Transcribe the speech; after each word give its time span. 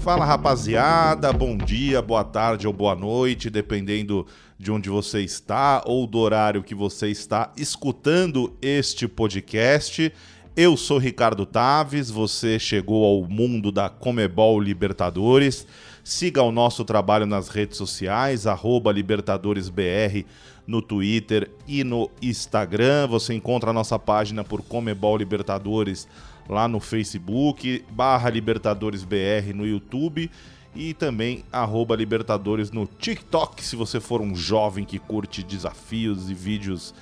Fala 0.00 0.24
rapaziada, 0.24 1.30
bom 1.30 1.58
dia, 1.58 2.00
boa 2.00 2.24
tarde 2.24 2.66
ou 2.66 2.72
boa 2.72 2.94
noite, 2.94 3.50
dependendo 3.50 4.26
de 4.58 4.72
onde 4.72 4.88
você 4.88 5.20
está 5.20 5.82
ou 5.84 6.06
do 6.06 6.18
horário 6.18 6.62
que 6.62 6.74
você 6.74 7.08
está 7.10 7.52
escutando 7.54 8.56
este 8.62 9.06
podcast. 9.06 10.10
Eu 10.56 10.74
sou 10.74 10.96
Ricardo 10.96 11.44
Taves, 11.44 12.10
você 12.10 12.58
chegou 12.58 13.04
ao 13.04 13.28
mundo 13.28 13.70
da 13.70 13.90
Comebol 13.90 14.58
Libertadores. 14.58 15.66
Siga 16.02 16.42
o 16.42 16.50
nosso 16.50 16.82
trabalho 16.82 17.26
nas 17.26 17.48
redes 17.48 17.76
sociais, 17.76 18.46
LibertadoresBR 18.94 20.24
no 20.66 20.80
Twitter 20.80 21.50
e 21.68 21.84
no 21.84 22.10
Instagram. 22.22 23.06
Você 23.08 23.34
encontra 23.34 23.68
a 23.68 23.74
nossa 23.74 23.98
página 23.98 24.42
por 24.42 24.62
Comebol 24.62 25.18
Libertadores 25.18 26.08
lá 26.50 26.66
no 26.66 26.80
Facebook, 26.80 27.84
barra 27.90 28.28
Libertadores 28.28 29.04
BR 29.04 29.54
no 29.54 29.64
YouTube 29.64 30.28
e 30.74 30.92
também 30.92 31.44
arroba 31.52 31.94
Libertadores 31.94 32.72
no 32.72 32.86
TikTok, 32.86 33.62
se 33.64 33.76
você 33.76 34.00
for 34.00 34.20
um 34.20 34.34
jovem 34.34 34.84
que 34.84 34.98
curte 34.98 35.44
desafios 35.44 36.28
e 36.28 36.34
vídeos, 36.34 36.92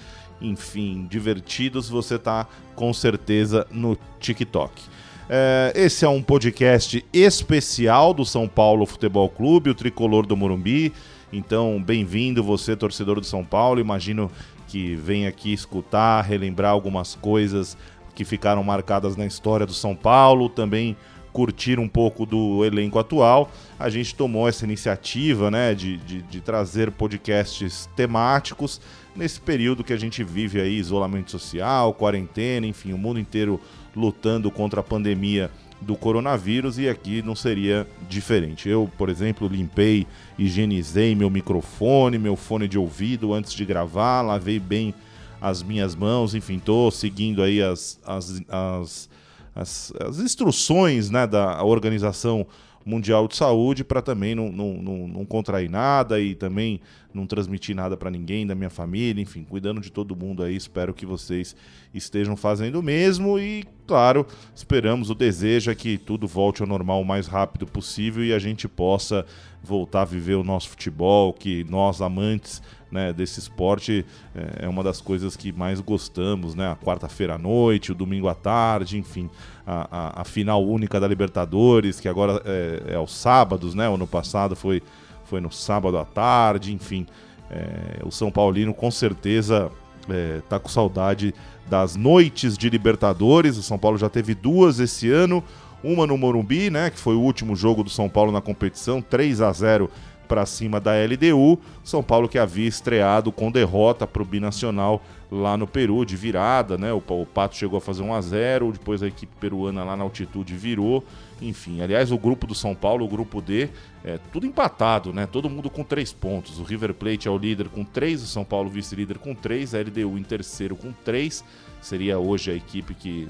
enfim, 0.41 1.07
divertidos, 1.09 1.89
você 1.89 2.17
está 2.17 2.47
com 2.75 2.93
certeza 2.93 3.67
no 3.71 3.97
TikTok. 4.21 4.83
É, 5.31 5.73
esse 5.75 6.05
é 6.05 6.09
um 6.09 6.23
podcast 6.23 7.05
especial 7.13 8.15
do 8.15 8.25
São 8.25 8.47
Paulo 8.47 8.87
Futebol 8.87 9.29
Clube, 9.29 9.71
o 9.71 9.75
tricolor 9.75 10.27
do 10.27 10.37
Morumbi. 10.37 10.93
Então, 11.33 11.83
bem-vindo 11.83 12.43
você, 12.43 12.77
torcedor 12.77 13.21
do 13.21 13.27
São 13.27 13.45
Paulo. 13.45 13.81
Imagino 13.81 14.31
que 14.67 14.95
vem 14.95 15.27
aqui 15.27 15.53
escutar, 15.53 16.23
relembrar 16.23 16.73
algumas 16.73 17.15
coisas 17.15 17.77
que 18.19 18.25
ficaram 18.25 18.65
marcadas 18.65 19.17
na 19.17 19.25
história 19.25 19.65
do 19.65 19.73
São 19.73 19.95
Paulo, 19.95 20.49
também 20.49 20.97
curtir 21.33 21.79
um 21.79 21.87
pouco 21.87 22.27
do 22.27 22.65
elenco 22.65 22.99
atual. 22.99 23.49
A 23.79 23.89
gente 23.89 24.13
tomou 24.13 24.49
essa 24.49 24.65
iniciativa 24.65 25.53
né, 25.53 25.73
de, 25.73 25.99
de, 25.99 26.23
de 26.23 26.41
trazer 26.41 26.91
podcasts 26.91 27.89
temáticos 27.95 28.81
nesse 29.15 29.41
período 29.41 29.85
que 29.85 29.93
a 29.93 29.97
gente 29.97 30.25
vive 30.25 30.61
aí, 30.61 30.77
isolamento 30.79 31.31
social, 31.31 31.95
quarentena, 31.95 32.67
enfim, 32.67 32.93
o 32.93 32.99
mundo 32.99 33.21
inteiro 33.21 33.61
lutando 33.95 34.51
contra 34.51 34.81
a 34.81 34.83
pandemia 34.83 35.49
do 35.81 35.95
coronavírus 35.95 36.77
e 36.77 36.89
aqui 36.89 37.23
não 37.23 37.37
seria 37.37 37.87
diferente. 38.09 38.69
Eu, 38.69 38.91
por 38.99 39.11
exemplo, 39.11 39.47
limpei, 39.47 40.09
higienizei 40.37 41.15
meu 41.15 41.31
microfone, 41.31 42.19
meu 42.19 42.35
fone 42.35 42.67
de 42.67 42.77
ouvido 42.77 43.33
antes 43.33 43.53
de 43.53 43.65
gravar, 43.65 44.23
lavei 44.23 44.59
bem 44.59 44.93
as 45.41 45.63
minhas 45.63 45.95
mãos, 45.95 46.35
enfim, 46.35 46.57
estou 46.57 46.91
seguindo 46.91 47.43
aí 47.43 47.63
as, 47.63 48.01
as, 48.05 48.43
as, 48.49 49.11
as, 49.55 49.93
as 50.01 50.19
instruções 50.19 51.11
né, 51.11 51.27
da 51.27 51.63
Organização 51.63 52.47
Mundial 52.89 53.29
de 53.29 53.37
Saúde 53.37 53.85
para 53.85 54.01
também 54.01 54.35
não, 54.35 54.51
não, 54.51 54.73
não, 54.83 55.09
não, 55.09 55.25
contrair 55.27 55.69
nada 55.69 56.19
e 56.19 56.35
também 56.35 56.81
não 57.13 57.27
transmitir 57.27 57.77
nada 57.77 57.99
para 57.99 58.11
ninguém 58.11 58.47
da 58.47 58.55
minha 58.55 58.71
família, 58.71 59.21
enfim, 59.21 59.45
cuidando 59.45 59.79
de 59.79 59.93
todo 59.93 60.17
mundo 60.17 60.43
aí. 60.43 60.57
Espero 60.57 60.95
que 60.95 61.05
vocês 61.05 61.55
estejam 61.93 62.35
fazendo 62.35 62.81
o 62.81 62.83
mesmo 62.83 63.39
e, 63.39 63.65
claro, 63.87 64.27
esperamos, 64.55 65.11
o 65.11 65.15
desejo 65.15 65.71
é 65.71 65.75
que 65.75 65.99
tudo 65.99 66.27
volte 66.27 66.63
ao 66.63 66.69
normal 66.69 67.03
o 67.03 67.05
mais 67.05 67.27
rápido 67.27 67.67
possível 67.67 68.25
e 68.25 68.33
a 68.33 68.39
gente 68.39 68.67
possa 68.67 69.27
voltar 69.63 70.03
a 70.03 70.07
viver 70.07 70.37
o 70.37 70.45
nosso 70.45 70.71
futebol, 70.71 71.35
que 71.35 71.65
nós 71.65 72.01
amantes 72.01 72.63
né, 72.91 73.13
desse 73.13 73.39
esporte 73.39 74.05
é, 74.35 74.65
é 74.65 74.69
uma 74.69 74.83
das 74.83 75.01
coisas 75.01 75.37
que 75.37 75.53
mais 75.53 75.81
gostamos, 75.81 76.55
né? 76.55 76.71
A 76.71 76.77
quarta-feira 76.77 77.35
à 77.35 77.39
noite, 77.39 77.93
o 77.93 77.95
domingo 77.95 78.29
à 78.29 78.35
tarde, 78.35 78.99
enfim, 78.99 79.29
a, 79.67 79.89
a, 79.91 80.23
a 80.23 80.25
final 80.25 80.65
única 80.65 80.99
da 80.99 81.07
Libertadores, 81.07 82.01
que 82.01 82.09
agora 82.09 82.43
é, 82.45 82.93
é, 82.93 82.95
aos 82.95 83.15
sábados, 83.15 83.75
né? 83.75 83.89
O 83.89 83.95
ano 83.95 84.07
passado 84.07 84.57
foi, 84.57 84.83
foi 85.25 85.41
no 85.41 85.53
sábado 85.53 85.99
à 85.99 86.05
tarde, 86.05 86.73
enfim. 86.73 87.07
É, 87.51 88.01
o 88.05 88.11
São 88.11 88.31
Paulino 88.31 88.75
com 88.75 88.91
certeza 88.91 89.71
é, 90.09 90.41
tá 90.49 90.59
com 90.59 90.69
saudade 90.69 91.35
das 91.69 91.97
noites 91.97 92.57
de 92.57 92.69
Libertadores. 92.71 93.57
O 93.57 93.63
São 93.63 93.79
Paulo 93.79 93.99
já 93.99 94.09
teve 94.09 94.35
duas 94.35 94.81
esse 94.81 95.11
ano, 95.11 95.43
uma 95.83 96.07
no 96.07 96.17
Morumbi, 96.17 96.71
né, 96.71 96.91
que 96.91 96.99
foi 96.99 97.15
o 97.15 97.21
último 97.21 97.55
jogo 97.55 97.85
do 97.85 97.91
São 97.91 98.09
Paulo 98.09 98.33
na 98.33 98.41
competição, 98.41 99.01
3 99.01 99.41
a 99.41 99.53
0 99.53 99.91
para 100.29 100.45
cima 100.45 100.79
da 100.79 100.93
LDU. 100.93 101.59
São 101.83 102.03
Paulo 102.03 102.29
que 102.29 102.39
havia 102.39 102.69
estreado 102.69 103.33
com 103.33 103.51
derrota 103.51 104.07
para 104.07 104.23
o 104.23 104.25
Binacional 104.25 105.03
lá 105.31 105.57
no 105.57 105.67
Peru, 105.67 106.05
de 106.05 106.17
virada, 106.17 106.79
né? 106.79 106.93
O, 106.93 107.03
o 107.07 107.27
Pato 107.27 107.57
chegou 107.57 107.79
a 107.79 107.81
fazer 107.81 108.03
1 108.03 108.15
a 108.15 108.21
0 108.21 108.73
depois 108.73 109.03
a 109.03 109.07
equipe 109.07 109.35
peruana 109.41 109.85
lá 109.85 109.97
na 109.97 110.05
altitude 110.05 110.55
virou. 110.55 111.05
Enfim, 111.41 111.81
aliás, 111.81 112.13
o 112.13 112.19
grupo 112.19 112.47
do 112.47 112.55
São 112.55 112.75
Paulo, 112.75 113.05
o 113.05 113.09
grupo 113.09 113.41
D, 113.41 113.69
é 114.05 114.19
tudo 114.33 114.47
empatado, 114.47 115.13
né? 115.13 115.27
Todo 115.27 115.51
mundo 115.51 115.71
com 115.71 115.83
três 115.83 116.13
pontos. 116.13 116.59
O 116.59 116.63
River 116.63 116.95
Plate 116.95 117.29
é 117.29 117.31
o 117.31 117.39
líder 117.39 117.69
com 117.69 117.85
três, 117.85 118.23
o 118.23 118.27
São 118.27 118.45
Paulo 118.45 118.69
vice-líder 118.69 119.19
com 119.19 119.35
três, 119.35 119.75
a 119.75 119.81
LDU 119.81 120.19
em 120.19 120.23
terceiro 120.23 120.77
com 120.77 120.93
três. 120.93 121.45
Seria 121.81 122.19
hoje 122.19 122.51
a 122.51 122.55
equipe 122.55 122.95
que 122.95 123.29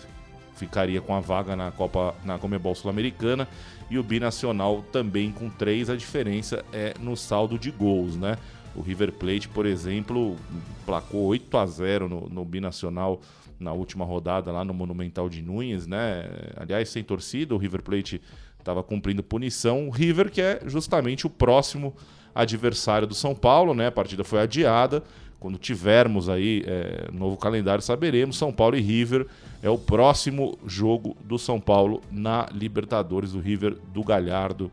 ficaria 0.59 1.01
com 1.01 1.15
a 1.15 1.21
vaga 1.21 1.55
na 1.55 1.71
Copa 1.71 2.15
na 2.25 2.39
Comebol 2.39 2.75
Sul-Americana 2.75 3.49
e 3.91 3.99
o 3.99 4.03
Binacional 4.03 4.85
também 4.93 5.31
com 5.31 5.49
três. 5.49 5.89
A 5.89 5.97
diferença 5.97 6.65
é 6.73 6.95
no 7.01 7.17
saldo 7.17 7.59
de 7.59 7.71
gols, 7.71 8.17
né? 8.17 8.37
O 8.75 8.81
River 8.81 9.13
Plate, 9.13 9.49
por 9.49 9.67
exemplo, 9.67 10.37
placou 10.85 11.27
8 11.27 11.57
a 11.57 11.67
0 11.67 12.09
no, 12.09 12.29
no 12.29 12.45
Binacional 12.45 13.21
na 13.59 13.73
última 13.73 14.05
rodada 14.05 14.53
lá 14.53 14.65
no 14.65 14.73
Monumental 14.73 15.29
de 15.29 15.43
Nunes, 15.43 15.87
né? 15.87 16.29
Aliás, 16.57 16.89
sem 16.89 17.03
torcida, 17.03 17.55
o 17.55 17.59
River 17.59 17.83
Plate 17.83 18.21
estava 18.59 18.83
cumprindo 18.83 19.23
punição. 19.23 19.89
O 19.89 19.91
River, 19.91 20.31
que 20.31 20.41
é 20.41 20.61
justamente 20.67 21.27
o 21.27 21.31
próximo 21.31 21.95
adversário 22.35 23.07
do 23.07 23.15
São 23.15 23.35
Paulo, 23.35 23.75
né? 23.75 23.87
A 23.87 23.93
partida 23.93 24.23
foi 24.23 24.41
adiada. 24.41 25.03
Quando 25.41 25.57
tivermos 25.57 26.29
aí 26.29 26.65
é, 26.67 27.09
novo 27.13 27.37
calendário, 27.37 27.83
saberemos. 27.83 28.37
São 28.37 28.53
Paulo 28.53 28.77
e 28.77 28.81
River 28.81 29.27
é 29.63 29.71
o 29.71 29.79
próximo 29.79 30.59
jogo 30.67 31.17
do 31.25 31.39
São 31.39 31.61
Paulo 31.61 32.03
na 32.11 32.49
Libertadores, 32.53 33.35
o 33.35 33.41
River 33.41 33.77
do 33.93 34.03
Galhardo, 34.03 34.71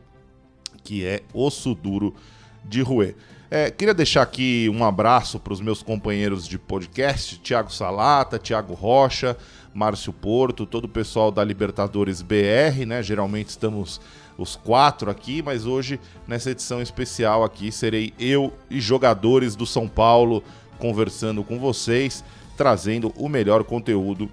que 0.84 1.06
é 1.06 1.22
osso 1.34 1.76
duro 1.76 2.16
de 2.64 2.82
ruê. 2.82 3.16
É, 3.50 3.70
queria 3.70 3.94
deixar 3.94 4.24
aqui 4.24 4.70
um 4.74 4.84
abraço 4.84 5.40
para 5.40 5.54
os 5.54 5.62
meus 5.62 5.84
companheiros 5.84 6.48
de 6.48 6.58
podcast, 6.58 7.40
Thiago 7.40 7.72
Salata, 7.72 8.40
Thiago 8.40 8.74
Rocha, 8.74 9.38
Márcio 9.74 10.12
Porto, 10.12 10.66
todo 10.66 10.86
o 10.86 10.90
pessoal 10.90 11.32
da 11.32 11.44
Libertadores 11.44 12.24
BR, 12.24 12.86
né? 12.88 13.04
Geralmente 13.04 13.50
estamos 13.50 14.02
os 14.38 14.56
quatro 14.56 15.10
aqui, 15.10 15.42
mas 15.42 15.66
hoje, 15.66 16.00
nessa 16.28 16.52
edição 16.52 16.82
especial 16.82 17.44
aqui, 17.44 17.72
serei 17.72 18.14
eu 18.20 18.54
e 18.70 18.80
jogadores 18.80 19.56
do 19.56 19.66
São 19.66 19.88
Paulo 19.88 20.44
conversando 20.78 21.44
com 21.44 21.58
vocês, 21.58 22.24
trazendo 22.58 23.14
o 23.16 23.30
melhor 23.30 23.64
conteúdo 23.64 24.30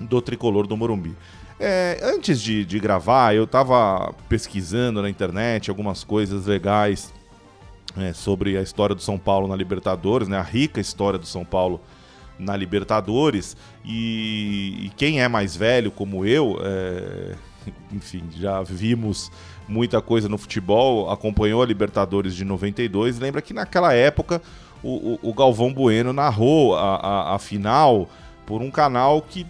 do 0.00 0.20
tricolor 0.20 0.66
do 0.66 0.76
Morumbi. 0.76 1.16
É, 1.58 2.00
antes 2.02 2.40
de, 2.40 2.64
de 2.64 2.78
gravar, 2.78 3.34
eu 3.34 3.44
estava 3.44 4.12
pesquisando 4.28 5.00
na 5.00 5.08
internet 5.08 5.70
algumas 5.70 6.02
coisas 6.02 6.46
legais 6.46 7.12
é, 7.96 8.12
sobre 8.12 8.56
a 8.58 8.62
história 8.62 8.94
do 8.94 9.00
São 9.00 9.18
Paulo 9.18 9.46
na 9.46 9.54
Libertadores, 9.54 10.28
né, 10.28 10.36
a 10.36 10.42
rica 10.42 10.80
história 10.80 11.18
do 11.18 11.26
São 11.26 11.44
Paulo 11.44 11.80
na 12.38 12.56
Libertadores. 12.56 13.56
E, 13.84 14.86
e 14.86 14.92
quem 14.96 15.22
é 15.22 15.28
mais 15.28 15.56
velho, 15.56 15.90
como 15.90 16.26
eu, 16.26 16.58
é, 16.60 17.34
enfim, 17.92 18.24
já 18.36 18.62
vimos 18.62 19.30
muita 19.68 20.00
coisa 20.00 20.28
no 20.28 20.38
futebol, 20.38 21.10
acompanhou 21.10 21.62
a 21.62 21.66
Libertadores 21.66 22.34
de 22.34 22.44
92. 22.44 23.18
Lembra 23.18 23.42
que 23.42 23.54
naquela 23.54 23.92
época 23.92 24.40
o, 24.82 25.18
o, 25.22 25.30
o 25.30 25.34
Galvão 25.34 25.72
Bueno 25.72 26.12
narrou 26.12 26.76
a, 26.76 26.96
a, 26.96 27.34
a, 27.34 27.38
final 27.38 28.08
por 28.44 28.60
um 28.60 28.70
canal 28.70 29.22
que, 29.22 29.46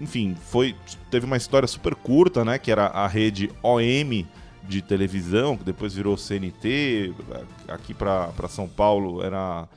enfim, 0.00 0.34
foi 0.48 0.74
teve 1.10 1.26
uma 1.26 1.36
história 1.36 1.68
super 1.68 1.94
curta, 1.94 2.44
né? 2.44 2.58
Que 2.58 2.70
era 2.70 2.86
a 2.86 3.06
rede 3.06 3.50
OM 3.62 4.26
de 4.62 4.80
televisão, 4.80 5.56
que 5.56 5.64
depois 5.64 5.94
virou 5.94 6.16
CNT. 6.16 7.12
Aqui 7.68 7.92
para 7.92 8.48
São 8.48 8.66
Paulo 8.68 9.22
era 9.22 9.68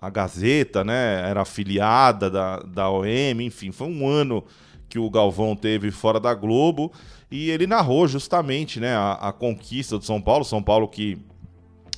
a 0.00 0.10
Gazeta, 0.10 0.84
né? 0.84 1.28
Era 1.28 1.42
afiliada 1.42 2.30
da, 2.30 2.58
da 2.60 2.90
OM, 2.90 3.40
enfim, 3.40 3.70
foi 3.72 3.88
um 3.88 4.08
ano 4.08 4.44
que 4.90 4.98
o 4.98 5.08
Galvão 5.08 5.54
teve 5.54 5.90
fora 5.92 6.18
da 6.18 6.34
Globo 6.34 6.92
e 7.30 7.48
ele 7.48 7.66
narrou 7.66 8.08
justamente 8.08 8.80
né, 8.80 8.94
a, 8.94 9.12
a 9.12 9.32
conquista 9.32 9.96
do 9.96 10.04
São 10.04 10.20
Paulo. 10.20 10.44
São 10.44 10.60
Paulo 10.60 10.88
que 10.88 11.16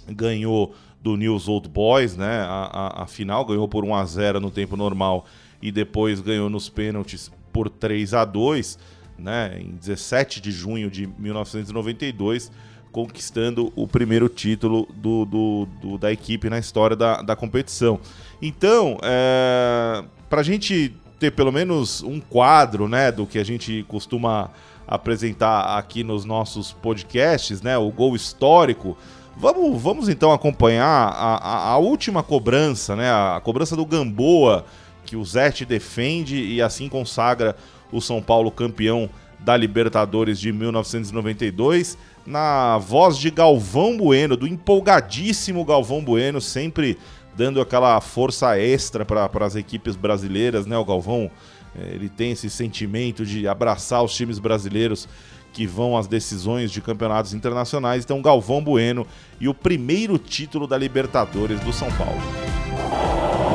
ganhou 0.06 0.74
do 1.00 1.16
News 1.16 1.48
Old 1.48 1.68
Boys, 1.68 2.16
né? 2.16 2.42
A, 2.42 2.70
a, 2.72 3.02
a, 3.02 3.06
final 3.06 3.44
ganhou 3.44 3.66
por 3.66 3.84
1 3.84 3.94
a 3.94 4.04
0 4.04 4.40
no 4.40 4.50
tempo 4.50 4.76
normal 4.76 5.24
e 5.60 5.72
depois 5.72 6.20
ganhou 6.20 6.48
nos 6.50 6.68
pênaltis 6.68 7.32
por 7.52 7.68
3 7.68 8.14
a 8.14 8.24
2, 8.24 8.78
né? 9.18 9.58
Em 9.58 9.70
17 9.72 10.40
de 10.40 10.52
junho 10.52 10.90
de 10.90 11.08
1992, 11.18 12.52
conquistando 12.92 13.72
o 13.74 13.88
primeiro 13.88 14.28
título 14.28 14.86
do, 14.94 15.24
do, 15.24 15.68
do 15.80 15.98
da 15.98 16.12
equipe 16.12 16.48
na 16.50 16.58
história 16.58 16.94
da, 16.94 17.22
da 17.22 17.34
competição. 17.34 17.98
Então, 18.40 18.98
é, 19.02 20.04
para 20.28 20.40
a 20.40 20.44
gente 20.44 20.94
ter 21.22 21.30
pelo 21.30 21.52
menos 21.52 22.02
um 22.02 22.18
quadro, 22.18 22.88
né, 22.88 23.12
do 23.12 23.24
que 23.24 23.38
a 23.38 23.44
gente 23.44 23.84
costuma 23.86 24.50
apresentar 24.88 25.78
aqui 25.78 26.02
nos 26.02 26.24
nossos 26.24 26.72
podcasts, 26.72 27.62
né, 27.62 27.78
o 27.78 27.88
gol 27.92 28.16
histórico. 28.16 28.98
Vamos, 29.36 29.80
vamos 29.80 30.08
então 30.08 30.32
acompanhar 30.32 30.84
a, 30.84 31.36
a, 31.36 31.68
a 31.70 31.78
última 31.78 32.24
cobrança, 32.24 32.96
né, 32.96 33.08
a, 33.08 33.36
a 33.36 33.40
cobrança 33.40 33.76
do 33.76 33.86
Gamboa, 33.86 34.64
que 35.04 35.14
o 35.14 35.24
Zete 35.24 35.64
defende 35.64 36.42
e 36.42 36.60
assim 36.60 36.88
consagra 36.88 37.54
o 37.92 38.00
São 38.00 38.20
Paulo 38.20 38.50
campeão 38.50 39.08
da 39.38 39.56
Libertadores 39.56 40.40
de 40.40 40.52
1992, 40.52 41.96
na 42.26 42.78
voz 42.78 43.16
de 43.18 43.30
Galvão 43.30 43.96
Bueno, 43.96 44.36
do 44.36 44.46
empolgadíssimo 44.46 45.64
Galvão 45.64 46.02
Bueno, 46.02 46.40
sempre 46.40 46.98
dando 47.36 47.60
aquela 47.60 48.00
força 48.00 48.58
extra 48.58 49.04
para 49.04 49.46
as 49.46 49.56
equipes 49.56 49.96
brasileiras, 49.96 50.66
né? 50.66 50.76
O 50.76 50.84
Galvão, 50.84 51.30
eh, 51.76 51.92
ele 51.94 52.08
tem 52.08 52.32
esse 52.32 52.48
sentimento 52.50 53.24
de 53.24 53.48
abraçar 53.48 54.02
os 54.02 54.14
times 54.14 54.38
brasileiros 54.38 55.08
que 55.52 55.66
vão 55.66 55.96
às 55.96 56.06
decisões 56.06 56.70
de 56.70 56.80
campeonatos 56.80 57.34
internacionais. 57.34 58.04
Então, 58.04 58.22
Galvão 58.22 58.62
Bueno 58.62 59.06
e 59.40 59.48
o 59.48 59.54
primeiro 59.54 60.18
título 60.18 60.66
da 60.66 60.78
Libertadores 60.78 61.60
do 61.60 61.72
São 61.72 61.90
Paulo. 61.92 62.20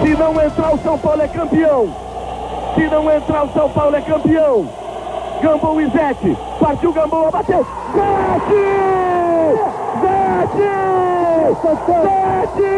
Se 0.03 0.09
não 0.09 0.39
entrar 0.43 0.73
o 0.73 0.83
São 0.83 0.97
Paulo 0.97 1.21
é 1.21 1.27
campeão. 1.27 1.95
Se 2.75 2.87
não 2.87 3.11
entrar 3.11 3.45
o 3.45 3.53
São 3.53 3.69
Paulo 3.69 3.95
é 3.95 4.01
campeão. 4.01 4.86
Gambão 5.41 5.79
e 5.81 5.87
Zete. 5.89 6.37
Partiu 6.59 6.93
Gambão, 6.93 7.29
bateu. 7.31 7.65
Zete! 7.93 8.63
Zete! 10.01 10.67
Zete! 11.63 12.77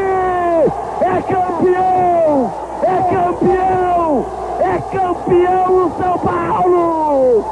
é 1.01 1.21
campeão! 1.21 2.51
É 2.83 2.97
campeão! 3.15 4.25
É 4.59 4.77
campeão 4.91 5.85
o 5.85 5.91
São 5.97 6.17
Paulo! 6.19 7.45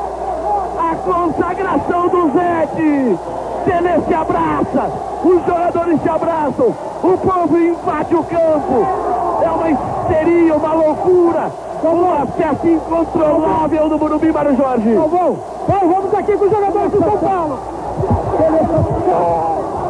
A 0.77 0.95
consagração 0.95 2.07
do 2.09 2.31
Zete! 2.33 3.19
Tele 3.65 4.01
se 4.07 4.13
abraça, 4.13 4.91
os 5.25 5.45
jogadores 5.45 6.01
se 6.01 6.09
abraçam, 6.09 6.73
o 7.03 7.17
povo 7.17 7.57
invade 7.57 8.15
o 8.15 8.23
campo. 8.23 9.06
É 9.41 9.49
uma 9.49 9.69
histeria, 9.69 10.55
uma 10.55 10.73
loucura, 10.73 11.51
um 11.83 12.13
acesso 12.13 12.67
incontrolável 12.67 13.89
do 13.89 13.97
Morumbi, 13.97 14.31
Mário 14.31 14.55
Jorge. 14.55 14.95
Bom, 14.95 15.37
vamos 15.67 16.13
aqui 16.13 16.37
com 16.37 16.45
os 16.45 16.51
jogadores 16.51 16.91
do 16.91 16.99
São 16.99 17.17
Paulo. 17.17 17.59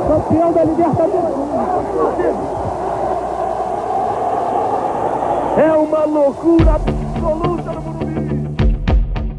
Campeão 0.07 0.53
da 0.53 0.63
Libertadores. 0.63 1.35
É 5.57 5.71
uma 5.71 6.05
loucura 6.05 6.75
absoluta 6.75 7.71
no 7.71 7.81
Morumbi. 7.81 8.77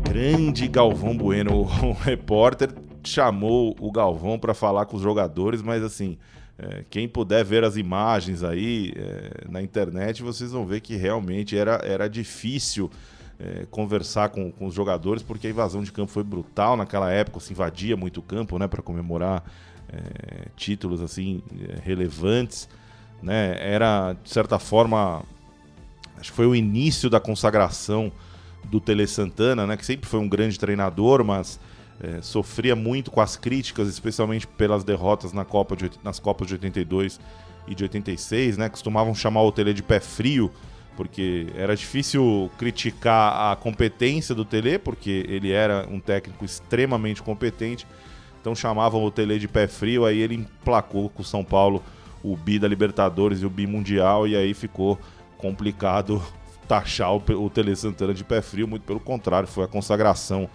Grande 0.08 0.68
Galvão 0.68 1.16
Bueno, 1.16 1.60
o 1.60 1.92
repórter 1.92 2.70
chamou 3.04 3.76
o 3.80 3.92
Galvão 3.92 4.38
para 4.38 4.52
falar 4.52 4.86
com 4.86 4.96
os 4.96 5.02
jogadores, 5.02 5.62
mas 5.62 5.82
assim, 5.82 6.18
é, 6.58 6.84
quem 6.90 7.08
puder 7.08 7.44
ver 7.44 7.62
as 7.62 7.76
imagens 7.76 8.42
aí 8.42 8.92
é, 8.96 9.48
na 9.48 9.62
internet, 9.62 10.22
vocês 10.22 10.50
vão 10.50 10.66
ver 10.66 10.80
que 10.80 10.96
realmente 10.96 11.56
era, 11.56 11.80
era 11.84 12.08
difícil 12.08 12.90
é, 13.38 13.66
conversar 13.70 14.30
com, 14.30 14.50
com 14.50 14.66
os 14.66 14.74
jogadores, 14.74 15.22
porque 15.22 15.46
a 15.46 15.50
invasão 15.50 15.82
de 15.82 15.92
campo 15.92 16.10
foi 16.10 16.24
brutal 16.24 16.76
naquela 16.76 17.10
época, 17.12 17.38
se 17.38 17.52
invadia 17.52 17.96
muito 17.96 18.20
campo, 18.20 18.58
né, 18.58 18.66
para 18.66 18.82
comemorar 18.82 19.44
é, 19.88 20.48
títulos 20.56 21.00
assim 21.00 21.42
é, 21.68 21.78
relevantes, 21.80 22.68
né? 23.22 23.56
Era 23.60 24.12
de 24.12 24.30
certa 24.30 24.58
forma 24.58 25.22
acho 26.16 26.30
que 26.30 26.36
foi 26.36 26.46
o 26.46 26.54
início 26.54 27.08
da 27.08 27.20
consagração 27.20 28.10
do 28.64 28.80
Tele 28.80 29.06
Santana, 29.06 29.66
né, 29.66 29.76
que 29.76 29.86
sempre 29.86 30.08
foi 30.08 30.18
um 30.18 30.28
grande 30.28 30.58
treinador, 30.58 31.24
mas 31.24 31.60
é, 32.00 32.22
sofria 32.22 32.76
muito 32.76 33.10
com 33.10 33.20
as 33.20 33.36
críticas, 33.36 33.88
especialmente 33.88 34.46
pelas 34.46 34.84
derrotas 34.84 35.32
na 35.32 35.44
Copa 35.44 35.76
de, 35.76 35.90
nas 36.02 36.18
Copas 36.18 36.46
de 36.46 36.54
82 36.54 37.20
e 37.66 37.74
de 37.74 37.82
86, 37.82 38.56
né, 38.56 38.68
costumavam 38.68 39.14
chamar 39.14 39.42
o 39.42 39.52
Tele 39.52 39.74
de 39.74 39.82
pé 39.82 40.00
frio, 40.00 40.50
porque 40.96 41.48
era 41.54 41.76
difícil 41.76 42.50
criticar 42.56 43.52
a 43.52 43.56
competência 43.56 44.34
do 44.34 44.44
Tele, 44.44 44.78
porque 44.78 45.24
ele 45.28 45.50
era 45.50 45.86
um 45.90 46.00
técnico 46.00 46.44
extremamente 46.44 47.22
competente, 47.22 47.86
então 48.40 48.54
chamavam 48.54 49.04
o 49.04 49.10
Tele 49.10 49.38
de 49.38 49.48
pé 49.48 49.66
frio, 49.66 50.06
aí 50.06 50.18
ele 50.18 50.36
emplacou 50.36 51.10
com 51.10 51.22
o 51.22 51.24
São 51.24 51.44
Paulo 51.44 51.82
o 52.22 52.36
bi 52.36 52.58
da 52.58 52.66
Libertadores 52.66 53.42
e 53.42 53.46
o 53.46 53.50
bi 53.50 53.66
mundial, 53.66 54.26
e 54.26 54.36
aí 54.36 54.54
ficou 54.54 54.98
complicado 55.36 56.22
taxar 56.68 57.12
o, 57.12 57.22
o 57.44 57.50
Tele 57.50 57.74
Santana 57.74 58.14
de 58.14 58.24
pé 58.24 58.40
frio, 58.40 58.68
muito 58.68 58.82
pelo 58.82 59.00
contrário, 59.00 59.48
foi 59.48 59.64
a 59.64 59.68
consagração 59.68 60.48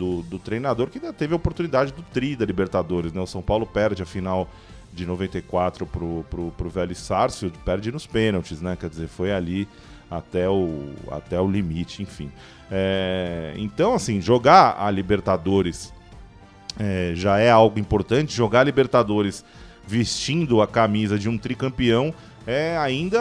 do, 0.00 0.22
do 0.22 0.38
treinador 0.38 0.88
que 0.88 0.96
ainda 0.96 1.12
teve 1.12 1.34
a 1.34 1.36
oportunidade 1.36 1.92
do 1.92 2.02
tri 2.02 2.34
da 2.34 2.46
Libertadores, 2.46 3.12
né? 3.12 3.20
O 3.20 3.26
São 3.26 3.42
Paulo 3.42 3.66
perde 3.66 4.02
a 4.02 4.06
final 4.06 4.48
de 4.90 5.04
94 5.04 5.84
pro, 5.84 6.24
pro, 6.30 6.50
pro 6.52 6.70
Velho 6.70 6.96
Sarsfield, 6.96 7.58
perde 7.58 7.92
nos 7.92 8.06
pênaltis, 8.06 8.62
né? 8.62 8.78
Quer 8.80 8.88
dizer, 8.88 9.08
foi 9.08 9.30
ali 9.30 9.68
até 10.10 10.48
o, 10.48 10.88
até 11.10 11.38
o 11.38 11.46
limite, 11.46 12.02
enfim. 12.02 12.32
É, 12.70 13.52
então, 13.58 13.92
assim, 13.92 14.22
jogar 14.22 14.76
a 14.80 14.90
Libertadores 14.90 15.92
é, 16.78 17.12
já 17.14 17.38
é 17.38 17.50
algo 17.50 17.78
importante, 17.78 18.34
jogar 18.34 18.60
a 18.60 18.64
Libertadores 18.64 19.44
vestindo 19.86 20.62
a 20.62 20.66
camisa 20.66 21.18
de 21.18 21.28
um 21.28 21.36
tricampeão 21.36 22.14
é 22.46 22.78
ainda 22.78 23.20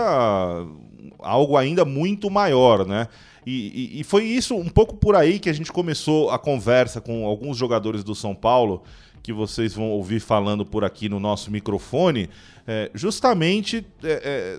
algo 1.19 1.57
ainda 1.57 1.83
muito 1.83 2.29
maior, 2.29 2.85
né? 2.87 3.09
E, 3.45 3.95
e, 3.97 4.01
e, 4.01 4.03
foi 4.03 4.25
isso 4.25 4.55
um 4.55 4.69
pouco 4.69 4.95
por 4.95 5.15
aí 5.15 5.39
que 5.39 5.49
a 5.49 5.53
gente 5.53 5.71
começou 5.71 6.29
a 6.29 6.37
conversa 6.37 6.99
com 6.99 7.25
alguns 7.25 7.57
jogadores 7.57 8.03
do 8.03 8.13
São 8.13 8.35
Paulo, 8.35 8.83
que 9.23 9.33
vocês 9.33 9.73
vão 9.73 9.89
ouvir 9.91 10.19
falando 10.19 10.65
por 10.65 10.83
aqui 10.83 11.07
no 11.09 11.19
nosso 11.19 11.51
microfone, 11.51 12.29
é, 12.67 12.89
justamente 12.93 13.85
é, 14.03 14.11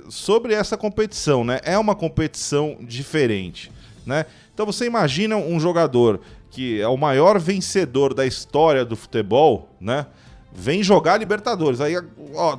é, 0.05 0.11
sobre 0.11 0.55
essa 0.55 0.77
competição, 0.77 1.45
né? 1.45 1.61
É 1.63 1.79
uma 1.79 1.95
competição 1.95 2.77
diferente, 2.81 3.71
né? 4.05 4.27
Então 4.53 4.67
você 4.67 4.87
imagina 4.87 5.37
um 5.37 5.59
jogador 5.59 6.21
que 6.51 6.81
é 6.81 6.89
o 6.89 6.97
maior 6.97 7.39
vencedor 7.39 8.13
da 8.13 8.27
história 8.27 8.85
do 8.85 8.97
futebol, 8.97 9.69
né? 9.81 10.07
Vem 10.53 10.83
jogar 10.83 11.17
Libertadores. 11.17 11.81
Aí, 11.81 11.95
ó, 12.35 12.59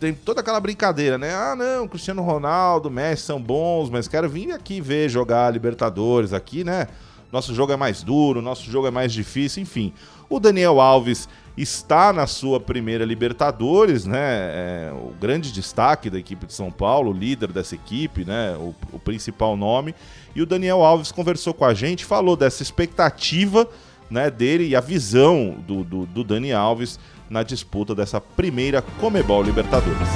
tem 0.00 0.14
toda 0.14 0.40
aquela 0.40 0.58
brincadeira, 0.58 1.18
né? 1.18 1.34
Ah, 1.34 1.54
não, 1.54 1.86
Cristiano 1.86 2.22
Ronaldo, 2.22 2.90
Messi 2.90 3.24
são 3.24 3.40
bons, 3.40 3.90
mas 3.90 4.08
quero 4.08 4.30
vir 4.30 4.50
aqui 4.50 4.80
ver 4.80 5.10
jogar 5.10 5.52
Libertadores 5.52 6.32
aqui, 6.32 6.64
né? 6.64 6.88
Nosso 7.30 7.54
jogo 7.54 7.72
é 7.72 7.76
mais 7.76 8.02
duro, 8.02 8.40
nosso 8.40 8.68
jogo 8.70 8.86
é 8.86 8.90
mais 8.90 9.12
difícil, 9.12 9.62
enfim. 9.62 9.92
O 10.28 10.40
Daniel 10.40 10.80
Alves 10.80 11.28
está 11.54 12.14
na 12.14 12.26
sua 12.26 12.58
primeira 12.58 13.04
Libertadores, 13.04 14.06
né? 14.06 14.18
É, 14.18 14.92
o 14.92 15.12
grande 15.20 15.52
destaque 15.52 16.08
da 16.08 16.18
equipe 16.18 16.46
de 16.46 16.54
São 16.54 16.70
Paulo, 16.70 17.10
o 17.10 17.14
líder 17.14 17.52
dessa 17.52 17.74
equipe, 17.74 18.24
né? 18.24 18.56
O, 18.56 18.74
o 18.92 18.98
principal 18.98 19.54
nome. 19.54 19.94
E 20.34 20.40
o 20.40 20.46
Daniel 20.46 20.82
Alves 20.82 21.12
conversou 21.12 21.52
com 21.52 21.66
a 21.66 21.74
gente, 21.74 22.06
falou 22.06 22.36
dessa 22.36 22.62
expectativa 22.62 23.68
né, 24.10 24.30
dele 24.30 24.66
e 24.66 24.74
a 24.74 24.80
visão 24.80 25.56
do, 25.66 25.84
do, 25.84 26.06
do 26.06 26.24
Dani 26.24 26.52
Alves 26.52 26.98
na 27.30 27.44
disputa 27.44 27.94
dessa 27.94 28.20
primeira 28.20 28.82
Comebol 28.82 29.40
Libertadores. 29.40 30.08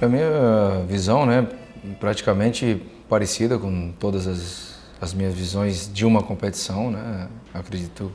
A 0.00 0.08
minha 0.08 0.82
visão, 0.88 1.26
né, 1.26 1.46
praticamente 2.00 2.82
parecida 3.06 3.58
com 3.58 3.92
todas 3.92 4.26
as, 4.26 4.78
as 4.98 5.12
minhas 5.12 5.34
visões 5.34 5.92
de 5.92 6.06
uma 6.06 6.22
competição, 6.22 6.90
né? 6.90 7.28
Acredito 7.52 8.10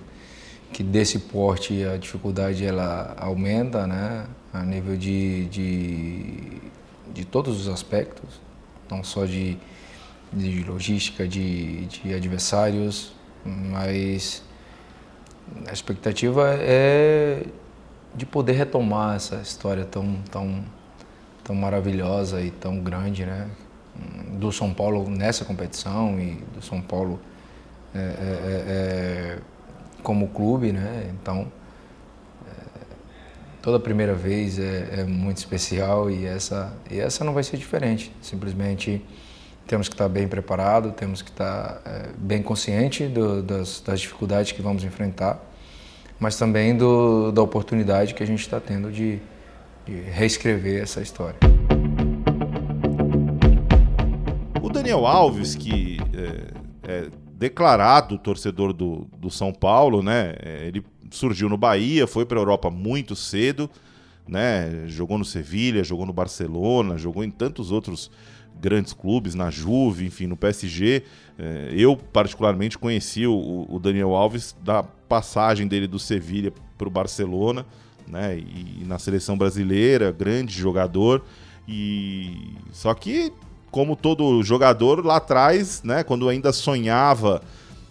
que 0.74 0.81
desse 0.81 1.19
porte 1.19 1.83
a 1.85 1.95
dificuldade 1.95 2.65
ela 2.65 3.15
aumenta, 3.19 3.85
né, 3.85 4.25
a 4.51 4.63
nível 4.63 4.97
de, 4.97 5.45
de, 5.45 6.62
de 7.13 7.24
todos 7.24 7.62
os 7.62 7.67
aspectos, 7.67 8.41
não 8.89 9.03
só 9.03 9.25
de, 9.25 9.57
de 10.33 10.63
logística, 10.63 11.27
de, 11.27 11.85
de 11.85 12.13
adversários, 12.13 13.13
mas 13.45 14.41
a 15.68 15.74
expectativa 15.74 16.56
é 16.60 17.46
de 18.14 18.25
poder 18.25 18.54
retomar 18.54 19.16
essa 19.16 19.36
história 19.38 19.84
tão, 19.84 20.16
tão, 20.32 20.64
tão 21.44 21.56
maravilhosa 21.56 22.42
e 22.42 22.50
tão 22.50 22.80
grande, 22.80 23.25
né? 23.25 23.50
Do 24.34 24.52
São 24.52 24.74
Paulo 24.74 25.10
nessa 25.10 25.46
competição 25.46 26.20
e 26.20 26.36
do 26.54 26.62
São 26.62 26.82
Paulo 26.82 27.20
é, 27.94 28.00
é, 28.00 28.02
é, 28.02 29.38
é 29.38 29.40
como 30.04 30.28
clube, 30.30 30.72
né? 30.72 31.10
Então, 31.14 31.52
é, 32.48 32.52
toda 33.62 33.80
primeira 33.80 34.14
vez 34.14 34.60
é, 34.60 35.00
é, 35.00 35.04
muito 35.04 35.38
especial 35.38 36.10
e 36.10 36.25
essa, 36.25 36.74
e 36.90 37.00
essa 37.00 37.24
não 37.24 37.34
vai 37.34 37.44
ser 37.44 37.58
diferente. 37.58 38.12
Simplesmente 38.22 39.04
temos 39.67 39.88
que 39.88 39.95
estar 39.95 40.07
bem 40.07 40.27
preparado, 40.27 40.91
temos 40.91 41.22
que 41.22 41.29
estar 41.29 41.81
é, 41.86 42.10
bem 42.17 42.41
consciente 42.41 43.07
do, 43.07 43.41
das, 43.41 43.81
das, 43.81 44.00
dificuldades 44.00 44.51
que 44.51 44.62
vamos 44.62 44.84
enfrentar, 44.84 45.43
mas 46.19 46.38
também 46.38 46.75
do, 46.75 47.31
da 47.31 47.41
oportunidade 47.41 48.13
que 48.13 48.24
a 48.24 48.27
gente 48.27 48.41
está 48.41 48.60
tendo 48.60 48.91
de, 48.91 49.19
de 49.86 50.01
reescrever 50.12 50.81
essa 50.81 51.01
história. 51.01 51.39
Daniel 54.86 55.07
Alves, 55.07 55.55
que 55.55 55.98
é, 56.13 56.53
é 56.84 57.10
declarado 57.34 58.19
torcedor 58.19 58.72
do, 58.72 59.07
do 59.17 59.31
São 59.31 59.51
Paulo, 59.51 60.03
né? 60.03 60.36
É, 60.39 60.67
ele 60.67 60.86
surgiu 61.10 61.50
no 61.50 61.57
Bahia, 61.57 62.05
foi 62.05 62.24
para 62.24 62.38
a 62.38 62.41
Europa 62.41 62.69
muito 62.69 63.15
cedo, 63.15 63.67
né? 64.27 64.84
Jogou 64.86 65.17
no 65.17 65.25
Sevilha, 65.25 65.84
jogou 65.84 66.05
no 66.05 66.13
Barcelona, 66.13 67.00
jogou 67.00 67.24
em 67.24 67.31
tantos 67.31 67.72
outros 67.72 68.12
grandes 68.59 68.93
clubes, 68.93 69.35
na 69.35 69.50
Juve, 69.50 70.05
enfim, 70.05 70.27
no 70.27 70.38
PSG. 70.38 71.03
É, 71.38 71.69
eu, 71.71 71.95
particularmente, 71.95 72.77
conheci 72.77 73.27
o, 73.27 73.79
Daniel 73.81 74.15
Alves 74.15 74.55
da 74.63 74.83
passagem 74.83 75.67
dele 75.67 75.88
do 75.88 76.00
Sevilha 76.00 76.53
para 76.77 76.88
o 76.88 76.91
Barcelona, 76.91 77.65
né? 78.07 78.38
E, 78.38 78.81
e 78.81 78.85
na 78.85 79.00
seleção 79.00 79.38
brasileira, 79.38 80.12
grande 80.12 80.53
jogador. 80.53 81.24
E 81.67 82.53
só 82.71 82.93
que 82.93 83.31
como 83.75 83.93
todo 83.93 84.41
jogador 84.41 85.05
lá 85.05 85.17
atrás, 85.17 85.83
né, 85.83 86.01
quando 86.01 86.29
ainda 86.29 86.53
sonhava 86.53 87.41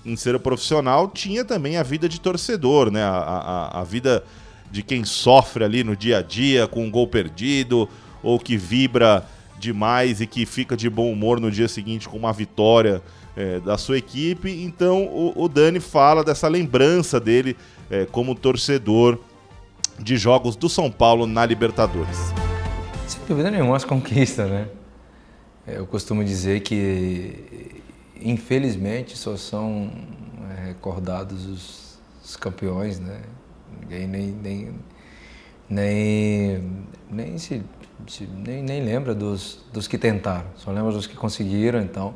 em 0.02 0.16
ser 0.16 0.38
profissional, 0.38 1.08
tinha 1.08 1.44
também 1.44 1.76
a 1.76 1.82
vida 1.82 2.08
de 2.08 2.18
torcedor, 2.18 2.90
né, 2.90 3.02
a, 3.02 3.10
a, 3.10 3.80
a 3.80 3.84
vida 3.84 4.24
de 4.70 4.82
quem 4.82 5.04
sofre 5.04 5.62
ali 5.62 5.84
no 5.84 5.94
dia 5.94 6.20
a 6.20 6.22
dia 6.22 6.66
com 6.66 6.84
um 6.84 6.90
gol 6.90 7.06
perdido 7.06 7.86
ou 8.22 8.40
que 8.40 8.56
vibra 8.56 9.26
demais 9.64 10.20
e 10.20 10.26
que 10.26 10.44
fica 10.46 10.76
de 10.76 10.88
bom 10.88 11.10
humor 11.10 11.40
no 11.40 11.50
dia 11.50 11.66
seguinte 11.66 12.08
com 12.08 12.16
uma 12.16 12.32
vitória 12.32 13.02
é, 13.36 13.58
da 13.60 13.76
sua 13.76 13.98
equipe. 13.98 14.50
Então 14.62 15.04
o, 15.06 15.32
o, 15.44 15.48
Dani 15.48 15.80
fala 15.80 16.22
dessa 16.22 16.46
lembrança 16.46 17.18
dele 17.18 17.56
é, 17.90 18.04
como 18.04 18.34
torcedor 18.34 19.18
de 19.98 20.16
jogos 20.16 20.54
do 20.54 20.68
São 20.68 20.90
Paulo 20.90 21.26
na 21.26 21.44
Libertadores. 21.46 22.32
Sem 23.06 23.20
dúvida 23.26 23.50
nenhuma, 23.50 23.76
as 23.76 23.84
conquistas, 23.84 24.48
né? 24.50 24.68
Eu 25.66 25.86
costumo 25.86 26.22
dizer 26.22 26.60
que, 26.60 27.82
infelizmente, 28.20 29.16
só 29.16 29.36
são 29.36 29.90
é, 30.50 30.66
recordados 30.66 31.46
os, 31.46 31.98
os 32.22 32.36
campeões, 32.36 33.00
né? 33.00 33.22
Ninguém 33.80 34.06
nem, 34.06 34.26
nem, 34.30 34.74
nem, 35.68 36.84
nem, 37.10 37.38
se, 37.38 37.62
se, 38.08 38.24
nem, 38.24 38.62
nem 38.62 38.82
lembra 38.82 39.14
dos, 39.14 39.64
dos 39.72 39.88
que 39.88 39.98
tentaram, 39.98 40.46
só 40.56 40.70
lembra 40.70 40.92
dos 40.92 41.06
que 41.06 41.16
conseguiram. 41.16 41.80
Então, 41.80 42.14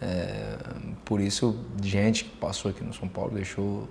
é, 0.00 0.56
por 1.04 1.20
isso, 1.20 1.58
gente 1.82 2.24
que 2.24 2.36
passou 2.36 2.70
aqui 2.70 2.84
no 2.84 2.92
São 2.92 3.08
Paulo 3.08 3.34
deixou 3.34 3.88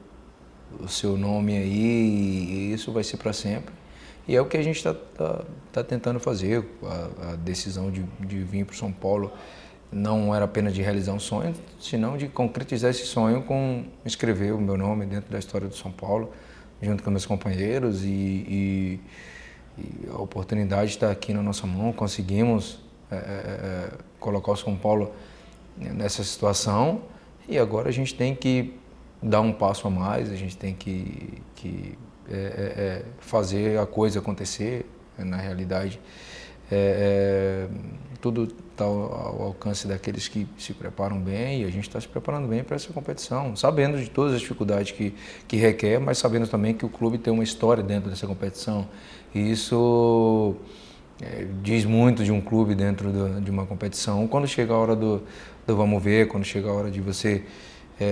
o 0.80 0.88
seu 0.88 1.18
nome 1.18 1.58
aí 1.58 2.70
e 2.70 2.74
isso 2.74 2.92
vai 2.92 3.04
ser 3.04 3.18
para 3.18 3.34
sempre. 3.34 3.74
E 4.28 4.36
é 4.36 4.42
o 4.42 4.46
que 4.46 4.58
a 4.58 4.62
gente 4.62 4.78
está 4.78 4.94
tá, 4.94 5.46
tá 5.72 5.84
tentando 5.84 6.20
fazer. 6.20 6.66
A, 6.84 7.32
a 7.32 7.36
decisão 7.36 7.90
de, 7.90 8.04
de 8.20 8.40
vir 8.40 8.66
para 8.66 8.76
São 8.76 8.92
Paulo 8.92 9.32
não 9.92 10.36
era 10.36 10.46
apenas 10.46 10.74
de 10.74 10.82
realizar 10.82 11.14
um 11.14 11.20
sonho, 11.20 11.54
senão 11.80 12.18
de 12.18 12.28
concretizar 12.28 12.92
esse 12.92 13.06
sonho 13.06 13.42
com 13.44 13.86
escrever 14.06 14.54
o 14.54 14.60
meu 14.60 14.78
nome 14.78 15.06
dentro 15.06 15.32
da 15.32 15.40
história 15.40 15.68
do 15.68 15.76
São 15.76 15.92
Paulo, 15.92 16.32
junto 16.82 17.02
com 17.04 17.10
meus 17.10 17.26
companheiros. 17.26 18.04
E, 18.04 18.08
e, 18.08 19.00
e 19.78 20.10
a 20.10 20.18
oportunidade 20.18 20.92
está 20.92 21.12
aqui 21.12 21.34
na 21.34 21.42
nossa 21.42 21.68
mão. 21.68 21.94
Conseguimos 21.94 22.80
é, 23.12 23.16
é, 23.16 23.20
é, 23.20 23.92
colocar 24.20 24.52
o 24.52 24.56
São 24.56 24.76
Paulo 24.76 25.14
nessa 25.78 26.24
situação 26.24 27.02
e 27.48 27.58
agora 27.58 27.90
a 27.90 27.92
gente 27.92 28.16
tem 28.16 28.36
que 28.36 28.74
dar 29.22 29.42
um 29.42 29.54
passo 29.54 29.88
a 29.88 29.90
mais, 29.90 30.32
a 30.32 30.36
gente 30.36 30.58
tem 30.58 30.74
que, 30.74 31.42
que 31.56 31.98
é, 32.30 32.36
é, 32.36 32.38
é, 32.38 33.06
fazer 33.20 33.80
a 33.80 33.86
coisa 33.86 34.20
acontecer, 34.20 34.86
na 35.18 35.38
realidade. 35.38 36.00
É, 36.72 37.68
é, 37.68 37.68
tudo 38.20 38.44
está 38.72 38.84
ao, 38.84 39.42
alcance 39.42 39.88
daqueles 39.88 40.28
que 40.28 40.48
se 40.58 40.74
preparam 40.74 41.20
bem 41.20 41.62
e 41.62 41.66
a 41.66 41.70
gente 41.70 41.88
está 41.88 42.00
se 42.00 42.08
preparando 42.08 42.48
bem 42.48 42.64
para 42.64 42.76
essa 42.76 42.92
competição, 42.92 43.56
sabendo 43.56 43.98
de 43.98 44.10
todas 44.10 44.34
as 44.34 44.42
dificuldades 44.42 44.92
que, 44.92 45.14
que 45.48 45.56
requer, 45.56 46.00
mas 46.00 46.18
sabendo 46.18 46.48
também 46.48 46.74
que 46.74 46.86
o 46.86 46.90
clube 46.90 47.18
tem 47.18 47.32
uma 47.32 47.44
história 47.44 47.84
dentro 47.84 48.10
dessa 48.10 48.28
competição. 48.28 48.88
E 49.34 49.52
isso 49.52 50.56
é, 51.22 51.48
diz 51.62 51.86
muito 51.86 52.24
de 52.24 52.32
um 52.32 52.42
clube 52.42 52.76
dentro 52.76 53.12
do, 53.12 53.42
de 53.42 53.52
uma 53.52 53.66
competição. 53.66 54.28
Quando 54.28 54.48
chega 54.48 54.74
a 54.74 54.78
hora 54.78 54.96
do, 54.96 55.24
do 55.66 55.76
vamos 55.76 56.04
ver, 56.04 56.28
quando 56.28 56.44
chega 56.44 56.70
a 56.70 56.74
hora 56.74 56.92
de 56.92 57.00
você 57.02 57.44
é 58.00 58.06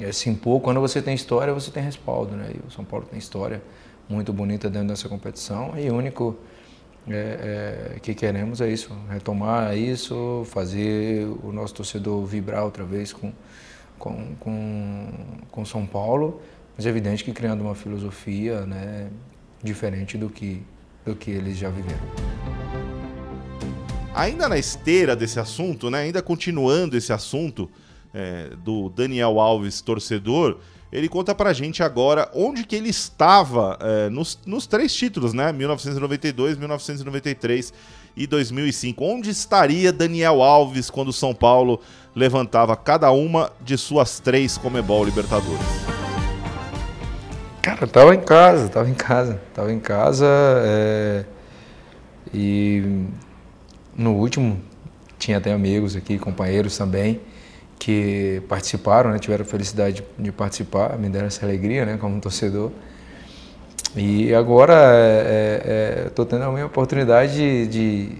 é, 0.04 0.08
é, 0.08 0.12
se 0.12 0.30
impor. 0.30 0.60
Quando 0.60 0.80
você 0.80 1.02
tem 1.02 1.14
história, 1.14 1.52
você 1.52 1.70
tem 1.70 1.82
respaldo. 1.82 2.36
Né? 2.36 2.52
E 2.54 2.68
o 2.68 2.70
São 2.70 2.84
Paulo 2.84 3.04
tem 3.10 3.18
história 3.18 3.60
muito 4.08 4.32
bonita 4.32 4.70
dentro 4.70 4.88
dessa 4.88 5.08
competição 5.08 5.74
e 5.76 5.90
único 5.90 6.36
é, 7.10 7.94
é, 7.96 8.00
que 8.00 8.14
queremos 8.14 8.60
é 8.60 8.70
isso, 8.70 8.90
retomar 9.10 9.76
isso, 9.76 10.44
fazer 10.46 11.26
o 11.42 11.52
nosso 11.52 11.74
torcedor 11.74 12.24
vibrar 12.24 12.64
outra 12.64 12.84
vez 12.84 13.12
com, 13.12 13.32
com, 13.98 14.34
com, 14.38 15.08
com 15.50 15.64
São 15.64 15.86
Paulo, 15.86 16.40
mas 16.76 16.86
é 16.86 16.88
evidente 16.88 17.24
que 17.24 17.32
criando 17.32 17.62
uma 17.62 17.74
filosofia 17.74 18.66
né, 18.66 19.08
diferente 19.62 20.16
do 20.16 20.28
que, 20.28 20.62
do 21.04 21.16
que 21.16 21.30
eles 21.30 21.56
já 21.58 21.70
viveram. 21.70 22.02
Ainda 24.14 24.48
na 24.48 24.58
esteira 24.58 25.14
desse 25.14 25.38
assunto, 25.38 25.90
né, 25.90 26.00
ainda 26.00 26.22
continuando 26.22 26.96
esse 26.96 27.12
assunto, 27.12 27.70
é, 28.12 28.50
do 28.64 28.88
Daniel 28.88 29.38
Alves, 29.38 29.80
torcedor, 29.80 30.58
ele 30.90 31.08
conta 31.08 31.34
pra 31.34 31.52
gente 31.52 31.82
agora 31.82 32.30
onde 32.34 32.64
que 32.64 32.74
ele 32.74 32.88
estava 32.88 33.78
é, 33.80 34.08
nos, 34.08 34.38
nos 34.46 34.66
três 34.66 34.94
títulos, 34.94 35.34
né? 35.34 35.52
1992, 35.52 36.56
1993 36.56 37.72
e 38.16 38.26
2005. 38.26 39.04
Onde 39.04 39.30
estaria 39.30 39.92
Daniel 39.92 40.42
Alves 40.42 40.88
quando 40.88 41.12
São 41.12 41.34
Paulo 41.34 41.80
levantava 42.14 42.74
cada 42.74 43.10
uma 43.10 43.52
de 43.60 43.76
suas 43.76 44.18
três 44.18 44.56
Comebol 44.56 45.04
Libertadores? 45.04 45.66
Cara, 47.60 47.86
tava 47.86 48.14
em 48.14 48.20
casa, 48.20 48.68
tava 48.68 48.88
em 48.88 48.94
casa, 48.94 49.40
tava 49.52 49.70
em 49.70 49.78
casa 49.78 50.26
é... 50.64 51.24
e 52.32 53.04
no 53.94 54.14
último 54.14 54.58
tinha 55.18 55.36
até 55.36 55.52
amigos 55.52 55.94
aqui, 55.94 56.18
companheiros 56.18 56.78
também 56.78 57.20
que 57.78 58.42
participaram, 58.48 59.10
né, 59.10 59.18
tiveram 59.18 59.42
a 59.42 59.46
felicidade 59.46 60.04
de 60.18 60.32
participar, 60.32 60.98
me 60.98 61.08
deram 61.08 61.26
essa 61.28 61.46
alegria 61.46 61.86
né, 61.86 61.96
como 61.96 62.20
torcedor. 62.20 62.70
E 63.96 64.34
agora 64.34 64.74
estou 66.06 66.24
é, 66.24 66.28
é, 66.28 66.30
tendo 66.30 66.44
a 66.44 66.52
minha 66.52 66.66
oportunidade 66.66 67.34
de, 67.34 67.66
de, 67.66 68.12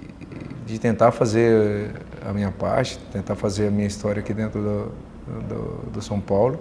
de, 0.67 0.79
tentar 0.79 1.13
fazer 1.13 1.91
a 2.27 2.33
minha 2.33 2.51
parte, 2.51 2.99
tentar 3.13 3.35
fazer 3.35 3.69
a 3.69 3.71
minha 3.71 3.87
história 3.87 4.21
aqui 4.21 4.33
dentro 4.33 4.61
do, 4.61 4.93
do, 5.43 5.91
do 5.93 6.03
São 6.03 6.21
Paulo. 6.21 6.59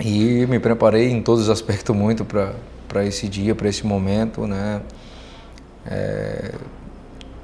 E 0.00 0.46
me 0.46 0.58
preparei 0.58 1.10
em 1.10 1.20
todos 1.20 1.42
os 1.42 1.50
aspectos 1.50 1.94
muito 1.94 2.24
para 2.24 3.04
esse 3.04 3.28
dia, 3.28 3.54
para 3.54 3.68
esse 3.68 3.86
momento. 3.86 4.46
Né? 4.46 4.80
É, 5.86 6.52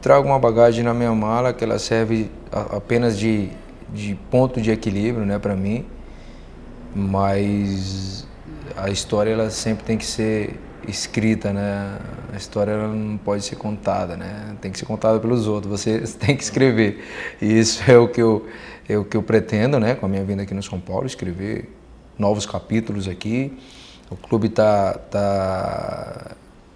trago 0.00 0.26
uma 0.26 0.38
bagagem 0.38 0.85
na 0.85 0.94
minha 0.94 1.14
mala 1.14 1.52
que 1.52 1.64
ela 1.64 1.78
serve 1.78 2.30
apenas 2.50 3.18
de 3.18 3.50
de 3.93 4.14
ponto 4.31 4.61
de 4.61 4.71
equilíbrio, 4.71 5.25
né, 5.26 5.38
para 5.38 5.55
mim. 5.55 5.85
Mas 6.95 8.26
a 8.76 8.91
história 8.91 9.31
ela 9.31 9.50
sempre 9.50 9.85
tem 9.85 9.99
que 9.99 10.07
ser 10.07 10.59
escrita, 10.88 11.53
né? 11.53 11.99
A 12.33 12.37
história 12.37 12.73
ela 12.73 12.88
não 12.88 13.17
pode 13.17 13.45
ser 13.45 13.57
contada, 13.57 14.17
né? 14.17 14.57
Tem 14.61 14.71
que 14.71 14.79
ser 14.79 14.87
contada 14.87 15.19
pelos 15.19 15.47
outros. 15.47 15.71
Você 15.81 16.00
tem 16.19 16.37
que 16.37 16.43
escrever. 16.43 17.05
E 17.41 17.59
isso 17.59 17.83
é 17.91 17.99
o 17.99 18.09
que 18.09 18.23
eu 18.23 18.47
é 18.88 18.99
o 18.99 19.05
que 19.05 19.17
eu 19.17 19.23
pretendo, 19.23 19.81
né? 19.81 19.95
Com 19.95 20.07
a 20.07 20.09
minha 20.09 20.25
vinda 20.25 20.43
aqui 20.43 20.55
no 20.55 20.62
São 20.62 20.79
Paulo, 20.79 21.07
escrever 21.07 21.75
novos 22.19 22.47
capítulos 22.47 23.09
aqui. 23.09 23.57
O 24.11 24.17
clube 24.17 24.49
tá 24.49 24.95
tá 25.11 26.33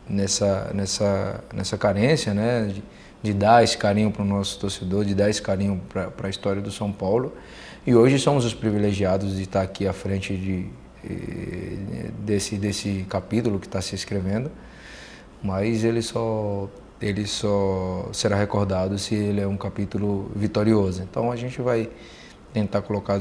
nessa 0.09 0.71
nessa 0.75 1.45
nessa 1.53 1.77
carência, 1.77 2.33
né? 2.33 2.67
De, 2.73 2.83
de 3.23 3.33
dar 3.33 3.65
esse 3.65 3.77
carinho 3.77 4.11
para 4.11 4.23
o 4.23 4.25
nosso 4.25 4.59
torcedor, 4.59 5.05
de 5.05 5.15
dar 5.15 5.29
esse 5.29 5.43
carinho 5.43 5.81
para 5.89 6.13
a 6.23 6.31
história 6.31 6.63
do 6.63 6.71
São 6.71 6.93
Paulo. 6.93 7.33
E 7.87 7.95
hoje 7.95 8.19
somos 8.19 8.45
os 8.45 8.55
privilegiados 8.55 9.37
de 9.37 9.43
estar 9.43 9.63
aqui 9.63 9.87
à 9.87 9.93
frente 9.93 10.37
de, 10.37 10.67
eh, 11.05 12.11
desse, 12.21 12.57
desse 12.57 13.07
capítulo 13.09 13.59
que 13.59 13.67
está 13.67 13.81
se 13.81 13.95
escrevendo, 13.95 14.51
mas 15.43 15.85
ele 15.85 16.03
só, 16.03 16.69
ele 17.01 17.27
só 17.27 18.09
será 18.13 18.37
recordado 18.37 18.99
se 18.99 19.15
ele 19.15 19.41
é 19.41 19.47
um 19.47 19.57
capítulo 19.57 20.31
vitorioso. 20.35 21.03
Então 21.03 21.33
a 21.33 21.37
gente 21.37 21.61
vai 21.61 21.89
tentar 22.53 22.83
colocar 22.83 23.21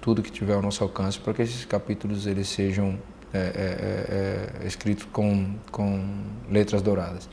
tudo 0.00 0.22
que 0.22 0.30
tiver 0.30 0.54
ao 0.54 0.62
nosso 0.62 0.82
alcance 0.82 1.18
para 1.18 1.34
que 1.34 1.42
esses 1.42 1.64
capítulos 1.64 2.26
eles 2.26 2.48
sejam 2.48 2.98
é, 3.34 3.38
é, 3.38 4.62
é, 4.62 4.66
escritos 4.66 5.04
com, 5.12 5.56
com 5.70 6.22
letras 6.48 6.80
douradas. 6.80 7.28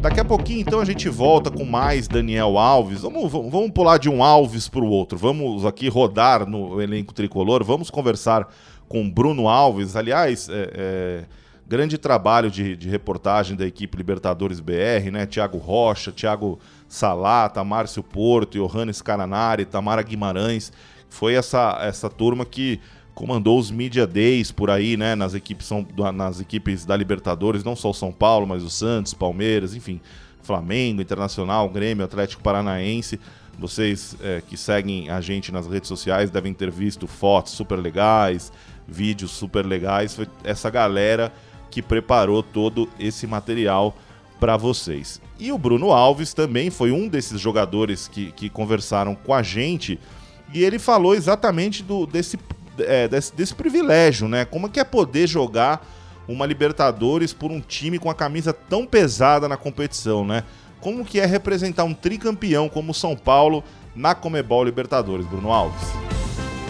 Daqui 0.00 0.20
a 0.20 0.24
pouquinho, 0.24 0.60
então, 0.60 0.78
a 0.78 0.84
gente 0.84 1.08
volta 1.08 1.50
com 1.50 1.64
mais 1.64 2.06
Daniel 2.06 2.56
Alves. 2.56 3.02
Vamos, 3.02 3.32
vamos 3.32 3.70
pular 3.72 3.98
de 3.98 4.08
um 4.08 4.22
Alves 4.22 4.68
para 4.68 4.80
o 4.80 4.88
outro. 4.88 5.18
Vamos 5.18 5.66
aqui 5.66 5.88
rodar 5.88 6.48
no 6.48 6.80
elenco 6.80 7.12
tricolor. 7.12 7.64
Vamos 7.64 7.90
conversar 7.90 8.48
com 8.88 9.10
Bruno 9.10 9.48
Alves. 9.48 9.96
Aliás, 9.96 10.48
é, 10.48 10.70
é, 10.72 11.24
Grande 11.68 11.98
trabalho 11.98 12.50
de, 12.50 12.74
de 12.74 12.88
reportagem 12.88 13.54
da 13.54 13.66
equipe 13.66 13.94
Libertadores 13.98 14.58
BR, 14.58 15.10
né? 15.12 15.26
Tiago 15.26 15.58
Rocha, 15.58 16.10
Tiago 16.10 16.58
Salata, 16.88 17.62
Márcio 17.62 18.02
Porto, 18.02 18.56
Johannes 18.56 19.02
Caranari, 19.02 19.66
Tamara 19.66 20.00
Guimarães. 20.00 20.72
Foi 21.10 21.34
essa, 21.34 21.78
essa 21.82 22.08
turma 22.08 22.46
que 22.46 22.80
comandou 23.18 23.58
os 23.58 23.68
Media 23.68 24.06
Days 24.06 24.52
por 24.52 24.70
aí, 24.70 24.96
né? 24.96 25.16
Nas 25.16 25.34
equipes, 25.34 25.66
são, 25.66 25.84
nas 26.14 26.40
equipes 26.40 26.84
da 26.84 26.96
Libertadores, 26.96 27.64
não 27.64 27.74
só 27.74 27.90
o 27.90 27.94
São 27.94 28.12
Paulo, 28.12 28.46
mas 28.46 28.62
o 28.62 28.70
Santos, 28.70 29.12
Palmeiras, 29.12 29.74
enfim. 29.74 30.00
Flamengo, 30.40 31.02
Internacional, 31.02 31.68
Grêmio, 31.68 32.04
Atlético 32.04 32.40
Paranaense. 32.40 33.18
Vocês 33.58 34.16
é, 34.22 34.40
que 34.40 34.56
seguem 34.56 35.10
a 35.10 35.20
gente 35.20 35.50
nas 35.50 35.66
redes 35.66 35.88
sociais 35.88 36.30
devem 36.30 36.54
ter 36.54 36.70
visto 36.70 37.08
fotos 37.08 37.54
super 37.54 37.80
legais, 37.80 38.52
vídeos 38.86 39.32
super 39.32 39.66
legais. 39.66 40.14
Foi 40.14 40.28
essa 40.44 40.70
galera 40.70 41.32
que 41.72 41.82
preparou 41.82 42.40
todo 42.40 42.88
esse 43.00 43.26
material 43.26 43.96
para 44.38 44.56
vocês. 44.56 45.20
E 45.40 45.50
o 45.50 45.58
Bruno 45.58 45.90
Alves 45.90 46.32
também 46.32 46.70
foi 46.70 46.92
um 46.92 47.08
desses 47.08 47.40
jogadores 47.40 48.06
que, 48.06 48.30
que 48.30 48.48
conversaram 48.48 49.16
com 49.16 49.34
a 49.34 49.42
gente 49.42 49.98
e 50.52 50.62
ele 50.62 50.78
falou 50.78 51.14
exatamente 51.14 51.82
do, 51.82 52.06
desse, 52.06 52.38
é, 52.80 53.08
desse, 53.08 53.34
desse 53.34 53.54
privilégio, 53.54 54.28
né? 54.28 54.44
Como 54.44 54.66
é 54.66 54.70
que 54.70 54.80
é 54.80 54.84
poder 54.84 55.26
jogar 55.26 55.86
uma 56.26 56.44
Libertadores 56.44 57.32
por 57.32 57.50
um 57.50 57.60
time 57.60 57.98
com 57.98 58.10
a 58.10 58.14
camisa 58.14 58.52
tão 58.52 58.86
pesada 58.86 59.48
na 59.48 59.56
competição, 59.56 60.24
né? 60.24 60.44
Como 60.80 61.04
que 61.04 61.18
é 61.18 61.26
representar 61.26 61.84
um 61.84 61.94
tricampeão 61.94 62.68
como 62.68 62.92
o 62.92 62.94
São 62.94 63.16
Paulo 63.16 63.64
na 63.96 64.14
Comebol 64.14 64.64
Libertadores, 64.64 65.26
Bruno 65.26 65.50
Alves? 65.50 65.82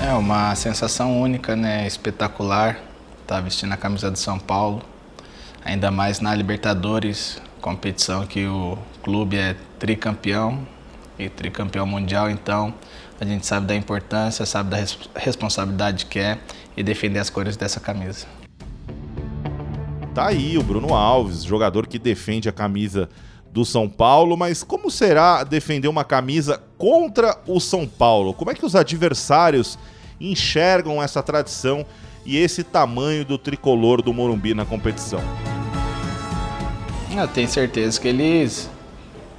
É 0.00 0.12
uma 0.12 0.54
sensação 0.54 1.20
única, 1.20 1.56
né? 1.56 1.86
Espetacular. 1.86 2.80
Tá 3.26 3.40
vestindo 3.40 3.72
a 3.72 3.76
camisa 3.76 4.10
do 4.10 4.18
São 4.18 4.38
Paulo, 4.38 4.80
ainda 5.62 5.90
mais 5.90 6.18
na 6.18 6.34
Libertadores, 6.34 7.42
competição 7.60 8.24
que 8.26 8.46
o 8.46 8.78
clube 9.02 9.36
é 9.36 9.54
tricampeão 9.78 10.66
e 11.18 11.28
tricampeão 11.28 11.84
mundial, 11.84 12.30
então 12.30 12.72
a 13.20 13.24
gente 13.24 13.46
sabe 13.46 13.66
da 13.66 13.74
importância, 13.74 14.46
sabe 14.46 14.70
da 14.70 14.78
responsabilidade 15.16 16.06
que 16.06 16.18
é 16.18 16.38
e 16.76 16.82
defender 16.82 17.18
as 17.18 17.28
cores 17.28 17.56
dessa 17.56 17.80
camisa. 17.80 18.26
Tá 20.14 20.28
aí 20.28 20.56
o 20.56 20.62
Bruno 20.62 20.94
Alves, 20.94 21.42
jogador 21.42 21.86
que 21.86 21.98
defende 21.98 22.48
a 22.48 22.52
camisa 22.52 23.08
do 23.52 23.64
São 23.64 23.88
Paulo, 23.88 24.36
mas 24.36 24.62
como 24.62 24.90
será 24.90 25.42
defender 25.42 25.88
uma 25.88 26.04
camisa 26.04 26.62
contra 26.76 27.36
o 27.46 27.58
São 27.58 27.86
Paulo? 27.86 28.32
Como 28.34 28.50
é 28.50 28.54
que 28.54 28.64
os 28.64 28.76
adversários 28.76 29.78
enxergam 30.20 31.02
essa 31.02 31.22
tradição 31.22 31.84
e 32.24 32.36
esse 32.36 32.62
tamanho 32.62 33.24
do 33.24 33.38
tricolor 33.38 34.02
do 34.02 34.12
Morumbi 34.12 34.54
na 34.54 34.64
competição? 34.64 35.20
Eu 37.16 37.26
tenho 37.26 37.48
certeza 37.48 38.00
que 38.00 38.06
eles 38.06 38.70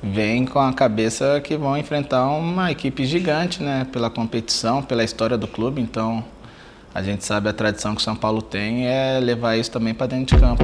vêm 0.01 0.45
com 0.45 0.59
a 0.59 0.73
cabeça 0.73 1.41
que 1.41 1.57
vão 1.57 1.77
enfrentar 1.77 2.27
uma 2.29 2.71
equipe 2.71 3.05
gigante, 3.05 3.61
né? 3.61 3.85
Pela 3.91 4.09
competição, 4.09 4.81
pela 4.81 5.03
história 5.03 5.37
do 5.37 5.47
clube, 5.47 5.81
então 5.81 6.23
a 6.93 7.03
gente 7.03 7.23
sabe 7.23 7.49
a 7.49 7.53
tradição 7.53 7.93
que 7.93 8.01
o 8.01 8.03
São 8.03 8.15
Paulo 8.15 8.41
tem 8.41 8.87
é 8.87 9.19
levar 9.19 9.57
isso 9.57 9.71
também 9.71 9.93
para 9.93 10.07
dentro 10.07 10.35
de 10.35 10.41
campo. 10.41 10.63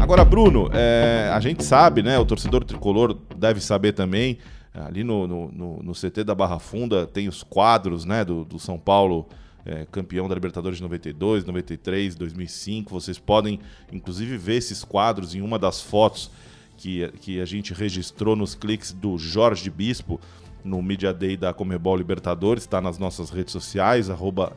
Agora, 0.00 0.24
Bruno, 0.24 0.70
é, 0.72 1.30
a 1.32 1.40
gente 1.40 1.64
sabe, 1.64 2.02
né? 2.02 2.18
O 2.18 2.24
torcedor 2.24 2.64
tricolor 2.64 3.16
deve 3.36 3.60
saber 3.60 3.92
também. 3.92 4.38
Ali 4.72 5.02
no, 5.02 5.26
no, 5.26 5.50
no, 5.50 5.82
no 5.82 5.92
CT 5.92 6.22
da 6.22 6.34
Barra 6.34 6.58
Funda 6.58 7.06
tem 7.06 7.28
os 7.28 7.42
quadros, 7.42 8.04
né? 8.04 8.24
Do, 8.24 8.44
do 8.44 8.58
São 8.58 8.78
Paulo 8.78 9.26
é, 9.64 9.84
campeão 9.90 10.28
da 10.28 10.34
Libertadores 10.34 10.76
de 10.76 10.82
92, 10.84 11.44
93, 11.44 12.14
2005. 12.14 12.90
Vocês 12.90 13.18
podem, 13.18 13.58
inclusive, 13.92 14.36
ver 14.36 14.56
esses 14.56 14.84
quadros 14.84 15.34
em 15.34 15.40
uma 15.40 15.58
das 15.58 15.80
fotos 15.80 16.30
que, 16.76 17.10
que 17.20 17.40
a 17.40 17.44
gente 17.44 17.72
registrou 17.72 18.36
nos 18.36 18.54
cliques 18.54 18.92
do 18.92 19.16
Jorge 19.18 19.70
Bispo 19.70 20.20
no 20.64 20.82
Media 20.82 21.12
Day 21.12 21.36
da 21.36 21.54
Comebol 21.54 21.96
Libertadores, 21.96 22.64
está 22.64 22.80
nas 22.80 22.98
nossas 22.98 23.30
redes 23.30 23.52
sociais, 23.52 24.08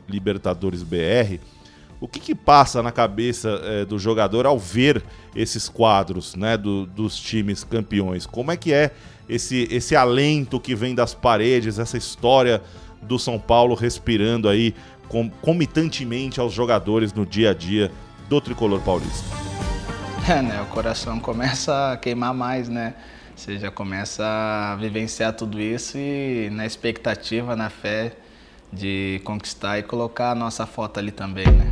LibertadoresBR. 0.08 1.40
O 2.00 2.08
que, 2.08 2.18
que 2.18 2.34
passa 2.34 2.82
na 2.82 2.90
cabeça 2.90 3.60
é, 3.62 3.84
do 3.84 3.98
jogador 3.98 4.46
ao 4.46 4.58
ver 4.58 5.02
esses 5.36 5.68
quadros 5.68 6.34
né, 6.34 6.56
do, 6.56 6.86
dos 6.86 7.16
times 7.16 7.62
campeões? 7.62 8.26
Como 8.26 8.50
é 8.50 8.56
que 8.56 8.72
é 8.72 8.90
esse, 9.28 9.68
esse 9.70 9.94
alento 9.94 10.58
que 10.58 10.74
vem 10.74 10.94
das 10.94 11.14
paredes, 11.14 11.78
essa 11.78 11.96
história 11.96 12.62
do 13.02 13.18
São 13.18 13.38
Paulo 13.38 13.74
respirando 13.74 14.48
aí 14.48 14.74
com, 15.08 15.28
comitantemente 15.28 16.40
aos 16.40 16.52
jogadores 16.52 17.12
no 17.12 17.24
dia 17.24 17.50
a 17.50 17.54
dia 17.54 17.92
do 18.28 18.40
tricolor 18.40 18.80
paulista? 18.80 19.39
É, 20.28 20.42
né? 20.42 20.60
O 20.62 20.66
coração 20.66 21.18
começa 21.18 21.92
a 21.92 21.96
queimar 21.96 22.34
mais, 22.34 22.68
né? 22.68 22.94
Você 23.34 23.58
já 23.58 23.70
começa 23.70 24.24
a 24.24 24.76
vivenciar 24.76 25.32
tudo 25.32 25.58
isso 25.58 25.96
e 25.96 26.50
na 26.50 26.66
expectativa, 26.66 27.56
na 27.56 27.70
fé 27.70 28.12
de 28.72 29.20
conquistar 29.24 29.78
e 29.78 29.82
colocar 29.82 30.32
a 30.32 30.34
nossa 30.34 30.66
foto 30.66 30.98
ali 30.98 31.10
também, 31.10 31.46
né? 31.46 31.70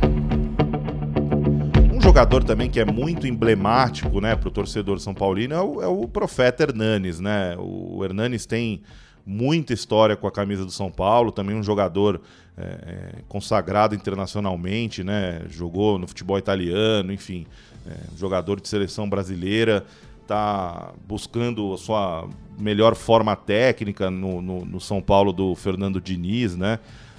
Um 1.93 2.01
jogador 2.01 2.43
também 2.43 2.69
que 2.69 2.79
é 2.79 2.85
muito 2.85 3.27
emblemático, 3.27 4.19
né, 4.19 4.35
para 4.35 4.49
o 4.49 4.51
torcedor 4.51 4.99
são 4.99 5.13
paulino 5.13 5.53
é 5.53 5.61
o, 5.61 5.81
é 5.83 5.87
o 5.87 6.07
profeta 6.07 6.63
Hernanes, 6.63 7.19
né? 7.19 7.55
O 7.57 8.03
Hernanes 8.03 8.45
tem 8.45 8.81
muita 9.25 9.73
história 9.73 10.15
com 10.15 10.25
a 10.25 10.31
camisa 10.31 10.65
do 10.65 10.71
São 10.71 10.89
Paulo, 10.89 11.31
também 11.31 11.55
um 11.55 11.61
jogador 11.61 12.19
é, 12.59 12.63
é 12.63 13.21
consagrado 13.27 13.95
internacionalmente, 13.95 15.03
né? 15.03 15.43
Jogou 15.49 15.97
no 15.97 16.07
futebol 16.07 16.37
italiano, 16.37 17.13
enfim, 17.13 17.45
é, 17.87 17.95
jogador 18.17 18.59
de 18.59 18.67
seleção 18.67 19.09
brasileira 19.09 19.85
está 20.21 20.93
buscando 21.07 21.73
a 21.73 21.77
sua 21.77 22.29
melhor 22.57 22.95
forma 22.95 23.35
técnica 23.35 24.11
no, 24.11 24.41
no, 24.41 24.63
no, 24.63 24.79
São 24.79 25.01
Paulo 25.01 25.33
do 25.33 25.55
Fernando 25.55 25.99
Diniz, 25.99 26.55
né? 26.55 26.77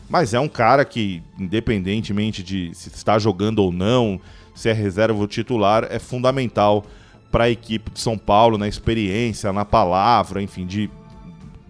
Mas 0.08 0.32
é 0.32 0.38
um 0.40 0.48
cara 0.48 0.84
que, 0.84 1.22
independentemente 1.38 2.42
de 2.42 2.72
se 2.74 2.88
está 2.88 3.18
jogando 3.18 3.60
ou 3.60 3.72
não, 3.72 4.20
se 4.54 4.68
é 4.68 4.72
reserva 4.72 5.18
ou 5.18 5.26
titular, 5.26 5.86
é 5.90 5.98
fundamental 5.98 6.84
para 7.30 7.44
a 7.44 7.50
equipe 7.50 7.90
de 7.90 8.00
São 8.00 8.18
Paulo, 8.18 8.58
na 8.58 8.68
experiência, 8.68 9.52
na 9.52 9.64
palavra, 9.64 10.42
enfim, 10.42 10.66
de 10.66 10.90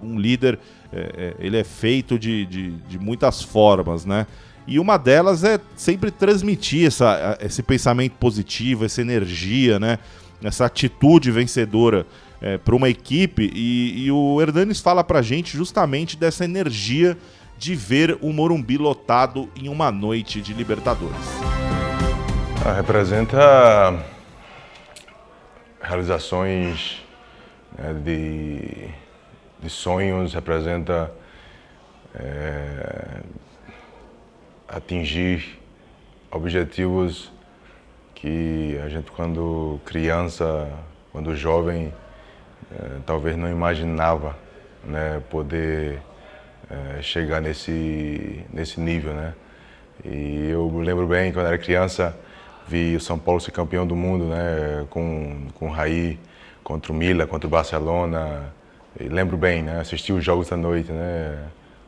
um 0.03 0.19
líder. 0.19 0.59
É, 0.93 0.99
é, 0.99 1.35
ele 1.39 1.57
é 1.57 1.65
feito 1.65 2.19
de, 2.19 2.45
de, 2.47 2.71
de 2.73 2.99
muitas 2.99 3.43
formas, 3.43 4.05
né? 4.05 4.27
E 4.67 4.79
uma 4.79 4.97
delas 4.97 5.43
é 5.43 5.59
sempre 5.77 6.11
transmitir 6.11 6.87
essa, 6.87 7.39
esse 7.41 7.63
pensamento 7.63 8.13
positivo, 8.13 8.85
essa 8.85 9.01
energia, 9.01 9.79
né? 9.81 9.99
essa 10.43 10.67
atitude 10.67 11.31
vencedora 11.31 12.07
é, 12.41 12.57
para 12.59 12.75
uma 12.75 12.89
equipe. 12.89 13.51
E, 13.55 14.07
e, 14.07 14.11
o 14.11 14.41
Hernanes 14.41 14.81
fala 14.81 15.05
para 15.05 15.23
gente 15.23 15.57
justamente 15.57 16.17
dessa 16.17 16.45
energia 16.45 17.17
de 17.59 17.75
ver 17.75 18.19
o 18.23 18.33
Morumbi 18.33 18.79
lotado 18.79 19.49
em 19.55 19.69
uma 19.69 19.91
noite 19.91 20.41
de 20.41 20.55
Libertadores. 20.55 21.17
Ah, 22.65 22.73
representa 22.75 24.03
realizações 25.83 27.03
né, 27.77 27.95
de, 27.95 28.89
de, 29.63 29.71
sonhos, 29.71 30.35
representa 30.35 31.13
é, 32.15 33.21
atingir 34.69 35.59
objetivos 36.31 37.33
que 38.15 38.79
a 38.85 38.89
gente 38.89 39.11
quando 39.11 39.81
criança, 39.85 40.71
quando 41.13 41.35
jovem, 41.35 41.93
é, 42.73 42.99
talvez 43.07 43.37
não 43.37 43.51
imaginava 43.51 44.37
né, 44.85 45.23
poder 45.31 46.01
é, 46.71 47.03
chegar 47.03 47.41
nesse, 47.41 48.45
nesse 48.53 48.81
nível, 48.81 49.13
né? 49.13 49.35
E 50.05 50.49
eu 50.51 50.71
lembro 50.79 51.07
bem, 51.07 51.33
quando 51.33 51.47
era 51.47 51.59
criança, 51.59 52.17
vi 52.67 52.97
o 52.97 53.01
São 53.01 53.19
Paulo 53.19 53.41
ser 53.41 53.51
campeão 53.51 53.87
do 53.87 53.97
mundo, 53.97 54.25
né? 54.27 54.87
Com, 54.89 55.49
com 55.55 55.67
o 55.67 55.71
Raí, 55.71 56.19
contra 56.63 56.93
o 56.93 56.95
Mila, 56.95 57.27
contra 57.27 57.47
o 57.47 57.51
Barcelona. 57.51 58.53
Lembro 59.09 59.37
bem, 59.37 59.63
né? 59.63 59.81
Assisti 59.81 60.13
os 60.13 60.25
jogos 60.25 60.49
da 60.49 60.57
noite, 60.57 60.93
né? 60.93 61.39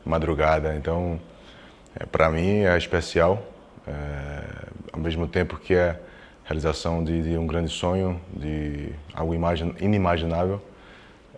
Madrugada. 0.05 0.75
Então, 0.75 1.19
é, 1.99 2.05
para 2.05 2.29
mim 2.29 2.59
é 2.61 2.77
especial. 2.77 3.41
É, 3.87 4.43
ao 4.91 4.99
mesmo 4.99 5.27
tempo 5.27 5.57
que 5.57 5.73
é 5.73 5.99
realização 6.45 7.03
de, 7.03 7.21
de, 7.21 7.37
um 7.37 7.45
grande 7.45 7.69
sonho, 7.69 8.19
de 8.35 8.89
algo 9.13 9.33
inimaginável, 9.79 10.61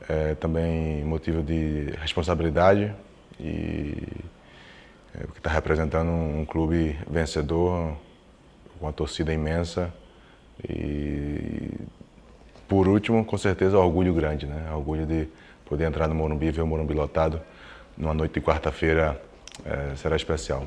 é, 0.07 0.35
também 0.35 1.03
motivo 1.03 1.41
de 1.41 1.93
responsabilidade 1.99 2.93
e 3.39 4.03
é, 5.13 5.27
que 5.27 5.37
está 5.37 5.49
representando 5.49 6.09
um, 6.09 6.41
um, 6.41 6.45
clube 6.45 6.97
vencedor, 7.09 7.95
com 8.77 8.85
uma 8.85 8.93
torcida 8.93 9.33
imensa 9.33 9.93
e 10.67 11.69
por 12.67 12.87
último, 12.87 13.23
com 13.23 13.37
certeza, 13.37 13.77
orgulho 13.77 14.13
grande, 14.13 14.45
né? 14.47 14.71
Orgulho 14.73 15.05
de 15.05 15.27
poder 15.65 15.85
entrar 15.85 16.07
no 16.07 16.15
Morumbi, 16.15 16.51
ver 16.51 16.61
o 16.61 16.67
Morumbi 16.67 16.93
lotado 16.93 17.41
numa 17.97 18.13
noite 18.13 18.33
de 18.33 18.41
quarta-feira 18.41 19.21
é, 19.63 19.95
será 19.95 20.15
especial. 20.15 20.65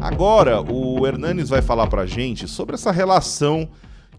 Agora, 0.00 0.60
o 0.60 1.06
Hernanes 1.06 1.48
vai 1.48 1.60
falar 1.60 1.86
pra 1.86 2.06
gente 2.06 2.48
sobre 2.48 2.74
essa 2.74 2.90
relação 2.90 3.68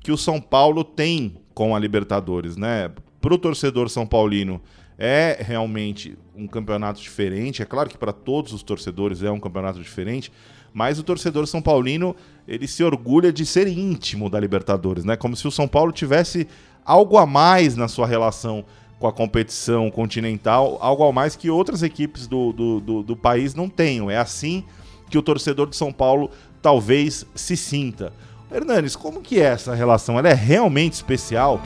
que 0.01 0.11
o 0.11 0.17
São 0.17 0.39
Paulo 0.39 0.83
tem 0.83 1.35
com 1.53 1.75
a 1.75 1.79
Libertadores, 1.79 2.55
né? 2.55 2.91
Pro 3.19 3.37
torcedor 3.37 3.89
são 3.89 4.05
paulino 4.05 4.61
é 4.97 5.37
realmente 5.41 6.17
um 6.35 6.45
campeonato 6.45 7.01
diferente. 7.01 7.61
É 7.61 7.65
claro 7.65 7.89
que 7.89 7.97
para 7.97 8.11
todos 8.11 8.51
os 8.51 8.61
torcedores 8.61 9.23
é 9.23 9.31
um 9.31 9.39
campeonato 9.39 9.79
diferente, 9.79 10.31
mas 10.73 10.99
o 10.99 11.03
torcedor 11.03 11.47
são 11.47 11.61
paulino 11.61 12.15
ele 12.47 12.67
se 12.67 12.83
orgulha 12.83 13.31
de 13.31 13.45
ser 13.45 13.67
íntimo 13.67 14.29
da 14.29 14.39
Libertadores, 14.39 15.05
né? 15.05 15.15
Como 15.15 15.35
se 15.35 15.47
o 15.47 15.51
São 15.51 15.67
Paulo 15.67 15.91
tivesse 15.91 16.47
algo 16.85 17.17
a 17.17 17.25
mais 17.25 17.75
na 17.75 17.87
sua 17.87 18.07
relação 18.07 18.65
com 18.99 19.07
a 19.07 19.13
competição 19.13 19.89
continental, 19.89 20.77
algo 20.81 21.05
a 21.05 21.11
mais 21.11 21.35
que 21.35 21.49
outras 21.49 21.83
equipes 21.83 22.27
do, 22.27 22.51
do, 22.51 22.79
do, 22.79 23.03
do 23.03 23.15
país 23.15 23.55
não 23.55 23.69
tenham. 23.69 24.11
É 24.11 24.17
assim 24.17 24.65
que 25.09 25.17
o 25.17 25.21
torcedor 25.21 25.69
de 25.69 25.75
São 25.75 25.91
Paulo 25.91 26.29
talvez 26.61 27.25
se 27.33 27.55
sinta. 27.55 28.11
Hernanes, 28.51 28.95
como 28.95 29.21
que 29.21 29.39
é 29.39 29.45
essa 29.45 29.73
relação? 29.73 30.19
Ela 30.19 30.29
é 30.29 30.33
realmente 30.33 30.93
especial? 30.93 31.61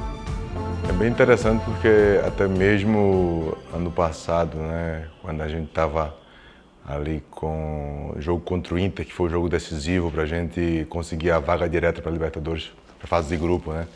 É 0.87 0.91
bem 0.91 1.09
interessante 1.09 1.63
porque 1.63 2.19
até 2.25 2.47
mesmo 2.47 3.57
ano 3.73 3.89
passado, 3.89 4.57
né, 4.57 5.07
quando 5.21 5.41
a 5.41 5.47
gente 5.47 5.69
estava 5.69 6.13
ali 6.85 7.23
com 7.31 8.13
o 8.15 8.21
jogo 8.21 8.41
contra 8.41 8.75
o 8.75 8.79
Inter, 8.79 9.05
que 9.05 9.13
foi 9.13 9.27
o 9.27 9.29
jogo 9.29 9.47
decisivo 9.47 10.11
para 10.11 10.23
a 10.23 10.25
gente 10.25 10.85
conseguir 10.89 11.31
a 11.31 11.39
vaga 11.39 11.67
direta 11.69 12.01
para 12.01 12.11
a 12.11 12.13
Libertadores, 12.13 12.71
para 12.99 13.07
fase 13.07 13.29
de 13.29 13.37
grupo, 13.37 13.71
né? 13.71 13.87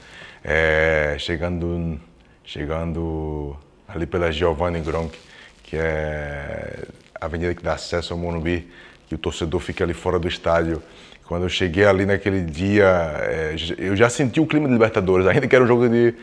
É, 0.43 1.15
chegando, 1.19 1.99
chegando 2.43 3.57
ali 3.87 4.05
pela 4.05 4.31
Giovanni 4.31 4.79
Gronk, 4.81 5.17
que 5.63 5.75
é 5.75 6.83
a 7.19 7.25
avenida 7.25 7.53
que 7.53 7.63
dá 7.63 7.73
acesso 7.73 8.13
ao 8.13 8.19
Morumbi, 8.19 8.67
que 9.07 9.15
o 9.15 9.17
torcedor 9.17 9.59
fica 9.59 9.83
ali 9.83 9.93
fora 9.93 10.19
do 10.19 10.27
estádio. 10.27 10.81
Quando 11.25 11.43
eu 11.43 11.49
cheguei 11.49 11.85
ali 11.85 12.05
naquele 12.05 12.41
dia, 12.41 12.85
é, 13.21 13.55
eu 13.77 13.95
já 13.95 14.09
senti 14.09 14.39
o 14.39 14.45
clima 14.45 14.67
de 14.67 14.73
Libertadores, 14.73 15.27
ainda 15.27 15.47
que 15.47 15.55
era 15.55 15.63
um 15.63 15.67
jogo 15.67 15.89
de, 15.89 16.13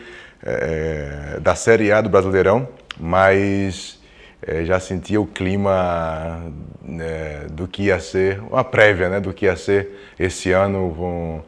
é, 0.42 1.38
da 1.40 1.54
Série 1.54 1.92
A 1.92 2.00
do 2.00 2.08
Brasileirão, 2.08 2.68
mas 2.98 4.00
é, 4.46 4.64
já 4.64 4.78
sentia 4.78 5.20
o 5.20 5.26
clima 5.26 6.52
né, 6.82 7.46
do 7.50 7.66
que 7.66 7.84
ia 7.84 7.98
ser, 8.00 8.40
uma 8.40 8.64
prévia 8.64 9.08
né, 9.08 9.20
do 9.20 9.32
que 9.32 9.46
ia 9.46 9.56
ser 9.56 9.90
esse 10.18 10.52
ano 10.52 10.94
com 10.96 11.42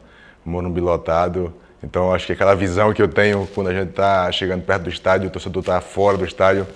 o 0.45 0.49
Morumbi 0.49 0.81
lotado. 0.81 1.53
Então 1.87 2.13
acho 2.13 2.27
que 2.27 2.33
aquela 2.33 2.53
visão 2.53 2.93
que 2.93 3.01
eu 3.01 3.07
tenho 3.07 3.47
quando 3.55 3.69
a 3.69 3.73
gente 3.73 3.91
está 3.91 4.29
chegando 4.29 4.61
perto 4.61 4.83
do 4.83 4.89
estádio, 4.89 5.29
o 5.29 5.31
torcedor 5.31 5.61
está 5.61 5.79
fora 5.79 6.17
do 6.17 6.25
estádio, 6.25 6.67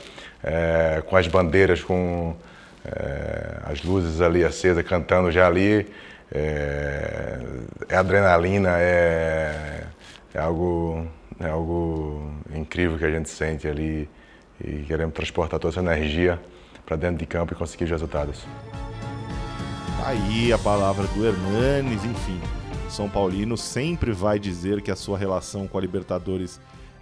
é, 0.41 1.03
com 1.05 1.17
as 1.17 1.27
bandeiras, 1.27 1.83
com 1.83 2.33
é, 2.85 3.57
as 3.65 3.83
luzes 3.83 4.21
ali 4.21 4.45
acesas, 4.45 4.81
cantando 4.85 5.29
já 5.29 5.45
ali, 5.47 5.85
é, 6.33 7.39
é 7.89 7.95
adrenalina, 7.97 8.77
é, 8.79 9.83
é, 10.33 10.39
algo, 10.39 11.05
é 11.41 11.49
algo 11.49 12.31
incrível 12.55 12.97
que 12.97 13.03
a 13.03 13.11
gente 13.11 13.29
sente 13.29 13.67
ali 13.67 14.09
e 14.63 14.83
queremos 14.87 15.13
transportar 15.13 15.59
toda 15.59 15.73
essa 15.73 15.81
energia 15.81 16.39
para 16.85 16.95
dentro 16.95 17.17
de 17.17 17.25
campo 17.25 17.51
e 17.51 17.55
conseguir 17.57 17.83
os 17.83 17.91
resultados. 17.91 18.45
Tá 19.99 20.07
aí 20.07 20.53
a 20.53 20.57
palavra 20.57 21.05
do 21.07 21.27
Hernanes, 21.27 22.01
enfim. 22.05 22.60
São 22.91 23.09
Paulino 23.09 23.57
sempre 23.57 24.11
vai 24.11 24.37
dizer 24.37 24.81
que 24.81 24.91
a 24.91 24.95
sua 24.95 25.17
relação 25.17 25.67
com 25.67 25.77
a 25.77 25.81
Libertadores 25.81 26.59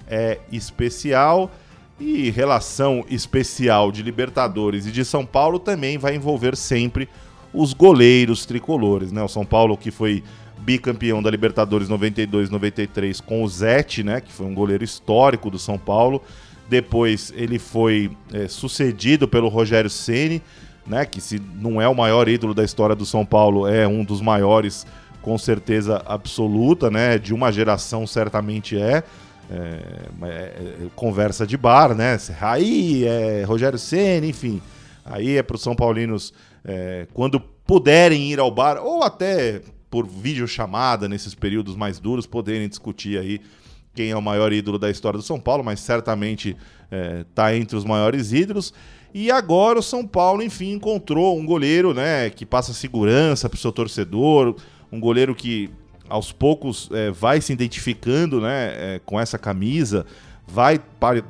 é 0.08 0.40
especial 0.52 1.52
e 2.00 2.30
relação 2.30 3.04
especial 3.10 3.92
de 3.92 4.02
Libertadores 4.04 4.86
e 4.86 4.92
de 4.92 5.04
São 5.04 5.26
Paulo 5.26 5.60
também 5.60 5.98
vai 5.98 6.16
envolver 6.16 6.56
sempre 6.56 7.10
os 7.54 7.74
goleiros 7.74 8.46
tricolores, 8.46 9.12
né? 9.12 9.22
O 9.24 9.28
São 9.28 9.44
Paulo 9.44 9.76
que 9.76 9.90
foi 9.90 10.24
bicampeão 10.60 11.24
da 11.24 11.32
Libertadores 11.32 11.90
92-93 11.90 13.22
com 13.22 13.44
o 13.44 13.48
Zete, 13.48 14.04
né, 14.04 14.22
que 14.22 14.32
foi 14.32 14.46
um 14.46 14.54
goleiro 14.54 14.84
histórico 14.84 15.50
do 15.50 15.58
São 15.58 15.78
Paulo. 15.78 16.22
Depois 16.68 17.34
ele 17.36 17.58
foi 17.58 18.12
é, 18.32 18.48
sucedido 18.48 19.28
pelo 19.28 19.48
Rogério 19.48 19.90
Ceni, 19.90 20.42
né, 20.86 21.06
que 21.06 21.20
se 21.20 21.42
não 21.56 21.82
é 21.82 21.88
o 21.88 21.96
maior 21.96 22.28
ídolo 22.28 22.54
da 22.54 22.64
história 22.64 22.96
do 22.96 23.06
São 23.06 23.26
Paulo, 23.26 23.68
é 23.68 23.88
um 23.88 24.04
dos 24.04 24.22
maiores 24.22 24.86
com 25.22 25.38
certeza 25.38 26.02
absoluta, 26.06 26.90
né? 26.90 27.18
De 27.18 27.34
uma 27.34 27.52
geração 27.52 28.06
certamente 28.08 28.80
é. 28.80 29.04
É, 29.52 29.82
é, 30.22 30.28
é 30.28 30.76
conversa 30.96 31.46
de 31.46 31.58
bar, 31.58 31.96
né? 31.96 32.18
Aí 32.40 33.04
é 33.06 33.44
Rogério 33.44 33.80
Ceni, 33.80 34.30
enfim. 34.30 34.62
Aí 35.04 35.38
é 35.38 35.44
para 35.44 35.56
os 35.56 35.64
São 35.64 35.76
Paulinos 35.76 36.34
é, 36.64 37.08
quando 37.14 37.40
puderem 37.40 38.32
ir 38.32 38.40
ao 38.40 38.52
bar 38.52 38.78
ou 38.78 39.04
até 39.04 39.62
por 39.90 40.06
videochamada 40.06 41.10
nesses 41.10 41.34
períodos 41.34 41.76
mais 41.76 42.00
duros 42.00 42.28
poderem 42.28 42.70
discutir 42.70 43.18
aí 43.18 43.42
quem 43.94 44.12
é 44.12 44.16
o 44.16 44.22
maior 44.22 44.54
ídolo 44.54 44.78
da 44.78 44.90
história 44.90 45.18
do 45.18 45.24
São 45.24 45.40
Paulo, 45.40 45.64
mas 45.64 45.80
certamente 45.80 46.56
está 47.28 47.52
é, 47.52 47.58
entre 47.58 47.76
os 47.76 47.84
maiores 47.84 48.32
ídolos. 48.32 48.74
E 49.14 49.32
agora 49.32 49.80
o 49.80 49.84
São 49.84 50.06
Paulo, 50.06 50.44
enfim, 50.44 50.74
encontrou 50.74 51.38
um 51.38 51.46
goleiro, 51.46 51.94
né, 51.94 52.30
que 52.30 52.46
passa 52.46 52.74
segurança 52.74 53.50
para 53.50 53.58
o 53.58 53.60
seu 53.60 53.72
torcedor, 53.72 54.56
um 54.92 55.00
goleiro 55.00 55.36
que 55.36 55.70
aos 56.08 56.32
poucos 56.32 56.90
é, 56.92 57.12
vai 57.12 57.40
se 57.40 57.54
identificando 57.54 58.42
né, 58.42 58.96
é, 58.96 59.02
com 59.06 59.20
essa 59.20 59.38
camisa, 59.38 60.06
vai, 60.48 60.80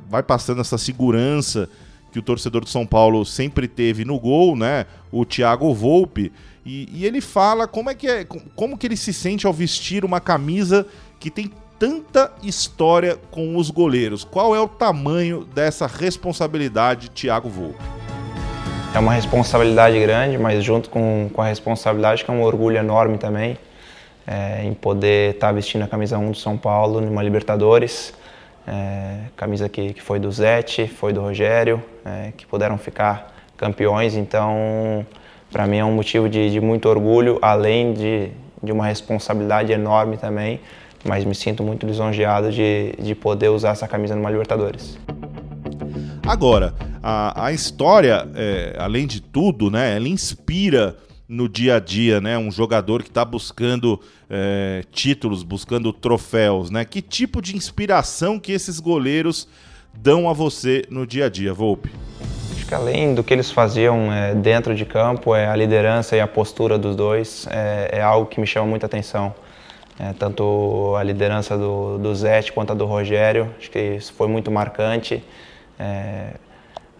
vai 0.08 0.22
passando 0.22 0.60
essa 0.60 0.78
segurança 0.78 1.68
que 2.10 2.18
o 2.18 2.22
torcedor 2.22 2.64
de 2.64 2.70
São 2.70 2.86
Paulo 2.86 3.24
sempre 3.24 3.68
teve 3.68 4.04
no 4.04 4.18
gol, 4.18 4.56
né? 4.56 4.86
O 5.12 5.24
Thiago 5.24 5.72
Volpe. 5.72 6.32
E, 6.66 6.88
e, 6.92 7.06
ele 7.06 7.20
fala 7.20 7.68
como 7.68 7.88
é 7.88 7.94
que 7.94 8.08
é, 8.08 8.24
como 8.24 8.76
que 8.76 8.86
ele 8.86 8.96
se 8.96 9.12
sente 9.12 9.46
ao 9.46 9.52
vestir 9.52 10.04
uma 10.04 10.20
camisa 10.20 10.86
que 11.20 11.30
tem 11.30 11.52
tanta 11.78 12.32
história 12.42 13.16
com 13.30 13.56
os 13.56 13.70
goleiros. 13.70 14.24
Qual 14.24 14.54
é 14.54 14.60
o 14.60 14.68
tamanho 14.68 15.44
dessa 15.44 15.86
responsabilidade, 15.86 17.10
Thiago 17.10 17.48
Volpe? 17.48 17.99
É 18.94 18.98
uma 18.98 19.12
responsabilidade 19.12 19.98
grande, 20.00 20.36
mas 20.36 20.64
junto 20.64 20.90
com, 20.90 21.30
com 21.32 21.40
a 21.40 21.46
responsabilidade 21.46 22.24
que 22.24 22.30
é 22.30 22.34
um 22.34 22.42
orgulho 22.42 22.76
enorme 22.76 23.18
também 23.18 23.56
é, 24.26 24.64
em 24.64 24.74
poder 24.74 25.34
estar 25.34 25.48
tá 25.48 25.52
vestindo 25.52 25.82
a 25.82 25.88
camisa 25.88 26.16
1 26.18 26.30
do 26.30 26.36
São 26.36 26.56
Paulo 26.56 27.00
numa 27.00 27.22
Libertadores. 27.22 28.14
É, 28.66 29.16
camisa 29.36 29.68
que, 29.68 29.94
que 29.94 30.02
foi 30.02 30.20
do 30.20 30.30
Zete, 30.30 30.86
foi 30.86 31.12
do 31.12 31.20
Rogério, 31.20 31.82
é, 32.04 32.32
que 32.36 32.46
puderam 32.46 32.78
ficar 32.78 33.34
campeões. 33.56 34.14
Então, 34.14 35.04
para 35.50 35.66
mim 35.66 35.78
é 35.78 35.84
um 35.84 35.92
motivo 35.92 36.28
de, 36.28 36.50
de 36.50 36.60
muito 36.60 36.88
orgulho, 36.88 37.38
além 37.42 37.92
de, 37.92 38.30
de 38.62 38.70
uma 38.70 38.86
responsabilidade 38.86 39.72
enorme 39.72 40.16
também. 40.16 40.60
Mas 41.04 41.24
me 41.24 41.34
sinto 41.34 41.62
muito 41.62 41.86
lisonjeado 41.86 42.52
de, 42.52 42.92
de 42.98 43.14
poder 43.14 43.48
usar 43.48 43.70
essa 43.70 43.88
camisa 43.88 44.14
numa 44.14 44.30
Libertadores. 44.30 44.98
Agora, 46.26 46.74
a, 47.02 47.46
a 47.46 47.52
história, 47.52 48.28
é, 48.34 48.76
além 48.78 49.06
de 49.06 49.20
tudo, 49.20 49.70
né, 49.70 49.96
ela 49.96 50.08
inspira 50.08 50.96
no 51.30 51.48
dia 51.48 51.76
a 51.76 51.80
dia, 51.80 52.20
né? 52.20 52.36
Um 52.36 52.50
jogador 52.50 53.04
que 53.04 53.08
está 53.08 53.24
buscando 53.24 54.00
é, 54.28 54.82
títulos, 54.90 55.44
buscando 55.44 55.92
troféus, 55.92 56.70
né? 56.70 56.84
Que 56.84 57.00
tipo 57.00 57.40
de 57.40 57.56
inspiração 57.56 58.36
que 58.36 58.50
esses 58.50 58.80
goleiros 58.80 59.46
dão 59.94 60.28
a 60.28 60.32
você 60.32 60.84
no 60.90 61.06
dia 61.06 61.26
a 61.26 61.28
dia, 61.28 61.54
Volpe? 61.54 61.88
Acho 62.52 62.66
que 62.66 62.74
além 62.74 63.14
do 63.14 63.22
que 63.22 63.32
eles 63.32 63.48
faziam 63.48 64.12
é, 64.12 64.34
dentro 64.34 64.74
de 64.74 64.84
campo, 64.84 65.32
é 65.32 65.46
a 65.46 65.54
liderança 65.54 66.16
e 66.16 66.20
a 66.20 66.26
postura 66.26 66.76
dos 66.76 66.96
dois 66.96 67.46
é, 67.48 67.98
é 67.98 68.02
algo 68.02 68.26
que 68.26 68.40
me 68.40 68.46
chama 68.46 68.66
muita 68.66 68.86
atenção. 68.86 69.32
É, 70.00 70.12
tanto 70.14 70.96
a 70.96 71.02
liderança 71.04 71.56
do, 71.56 71.96
do 71.98 72.12
Zete 72.12 72.52
quanto 72.52 72.72
a 72.72 72.74
do 72.74 72.86
Rogério, 72.86 73.54
acho 73.56 73.70
que 73.70 73.78
isso 73.78 74.12
foi 74.14 74.26
muito 74.26 74.50
marcante. 74.50 75.22
É, 75.80 76.34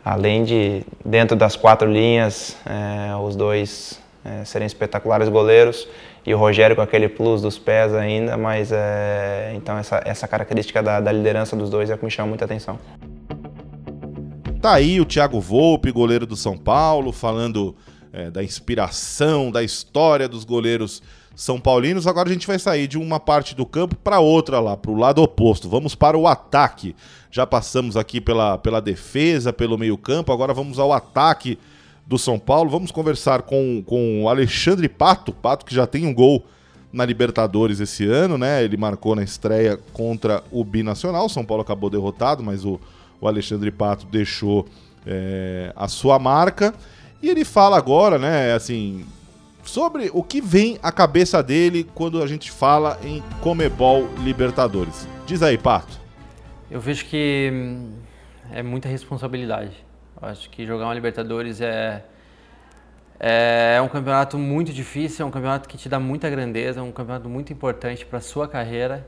além 0.02 0.42
de, 0.42 0.82
dentro 1.04 1.36
das 1.36 1.54
quatro 1.54 1.86
linhas, 1.86 2.56
é, 2.64 3.14
os 3.16 3.36
dois 3.36 4.00
é, 4.24 4.42
serem 4.42 4.66
espetaculares 4.66 5.28
goleiros 5.28 5.86
e 6.24 6.32
o 6.32 6.38
Rogério 6.38 6.74
com 6.74 6.80
aquele 6.80 7.08
plus 7.08 7.42
dos 7.42 7.58
pés 7.58 7.94
ainda, 7.94 8.38
mas 8.38 8.72
é, 8.72 9.52
então 9.54 9.76
essa, 9.76 10.02
essa 10.04 10.26
característica 10.26 10.82
da, 10.82 10.98
da 10.98 11.12
liderança 11.12 11.54
dos 11.54 11.68
dois 11.68 11.90
é 11.90 11.94
o 11.94 11.98
que 11.98 12.04
me 12.06 12.10
chama 12.10 12.28
muita 12.28 12.46
atenção. 12.46 12.78
Tá 14.62 14.74
aí 14.74 14.98
o 14.98 15.04
Thiago 15.04 15.40
Volpe, 15.40 15.90
goleiro 15.90 16.26
do 16.26 16.36
São 16.36 16.56
Paulo, 16.56 17.12
falando 17.12 17.76
é, 18.12 18.30
da 18.30 18.42
inspiração, 18.42 19.50
da 19.50 19.62
história 19.62 20.28
dos 20.28 20.44
goleiros 20.44 21.02
são 21.34 21.58
paulinos. 21.58 22.06
Agora 22.06 22.28
a 22.28 22.32
gente 22.32 22.46
vai 22.46 22.58
sair 22.58 22.86
de 22.86 22.98
uma 22.98 23.18
parte 23.18 23.54
do 23.54 23.64
campo 23.64 23.96
para 23.96 24.20
outra 24.20 24.60
lá, 24.60 24.76
para 24.76 24.90
o 24.90 24.96
lado 24.96 25.22
oposto. 25.22 25.68
Vamos 25.68 25.94
para 25.94 26.18
o 26.18 26.26
ataque. 26.26 26.94
Já 27.30 27.46
passamos 27.46 27.96
aqui 27.96 28.20
pela, 28.20 28.58
pela 28.58 28.80
defesa, 28.80 29.52
pelo 29.52 29.78
meio-campo, 29.78 30.32
agora 30.32 30.52
vamos 30.52 30.78
ao 30.78 30.92
ataque 30.92 31.58
do 32.06 32.18
São 32.18 32.38
Paulo. 32.38 32.68
Vamos 32.68 32.90
conversar 32.90 33.42
com, 33.42 33.82
com 33.86 34.24
o 34.24 34.28
Alexandre 34.28 34.88
Pato, 34.88 35.32
Pato 35.32 35.64
que 35.64 35.74
já 35.74 35.86
tem 35.86 36.06
um 36.06 36.12
gol 36.12 36.44
na 36.92 37.04
Libertadores 37.04 37.78
esse 37.78 38.04
ano, 38.04 38.36
né? 38.36 38.64
Ele 38.64 38.76
marcou 38.76 39.14
na 39.14 39.22
estreia 39.22 39.78
contra 39.92 40.42
o 40.50 40.64
Binacional. 40.64 41.28
São 41.28 41.44
Paulo 41.44 41.62
acabou 41.62 41.88
derrotado, 41.88 42.42
mas 42.42 42.64
o, 42.64 42.80
o 43.20 43.28
Alexandre 43.28 43.70
Pato 43.70 44.06
deixou 44.06 44.66
é, 45.06 45.72
a 45.76 45.86
sua 45.86 46.18
marca. 46.18 46.74
E 47.22 47.28
ele 47.28 47.44
fala 47.44 47.76
agora, 47.76 48.18
né? 48.18 48.52
Assim, 48.54 49.04
sobre 49.62 50.10
o 50.12 50.24
que 50.24 50.40
vem 50.40 50.78
à 50.82 50.90
cabeça 50.90 51.40
dele 51.42 51.88
quando 51.94 52.20
a 52.20 52.26
gente 52.26 52.50
fala 52.50 52.98
em 53.04 53.22
Comebol 53.40 54.08
Libertadores. 54.24 55.06
Diz 55.26 55.44
aí, 55.44 55.56
Pato. 55.56 56.00
Eu 56.70 56.80
vejo 56.80 57.04
que 57.06 57.50
hum, 57.52 57.94
é 58.52 58.62
muita 58.62 58.88
responsabilidade. 58.88 59.72
Eu 60.20 60.28
acho 60.28 60.48
que 60.48 60.64
jogar 60.64 60.84
uma 60.84 60.94
Libertadores 60.94 61.60
é, 61.60 62.04
é 63.18 63.80
um 63.82 63.88
campeonato 63.88 64.38
muito 64.38 64.72
difícil, 64.72 65.24
é 65.24 65.28
um 65.28 65.32
campeonato 65.32 65.68
que 65.68 65.76
te 65.76 65.88
dá 65.88 65.98
muita 65.98 66.30
grandeza, 66.30 66.78
é 66.78 66.82
um 66.82 66.92
campeonato 66.92 67.28
muito 67.28 67.52
importante 67.52 68.06
para 68.06 68.18
a 68.18 68.20
sua 68.20 68.46
carreira. 68.46 69.04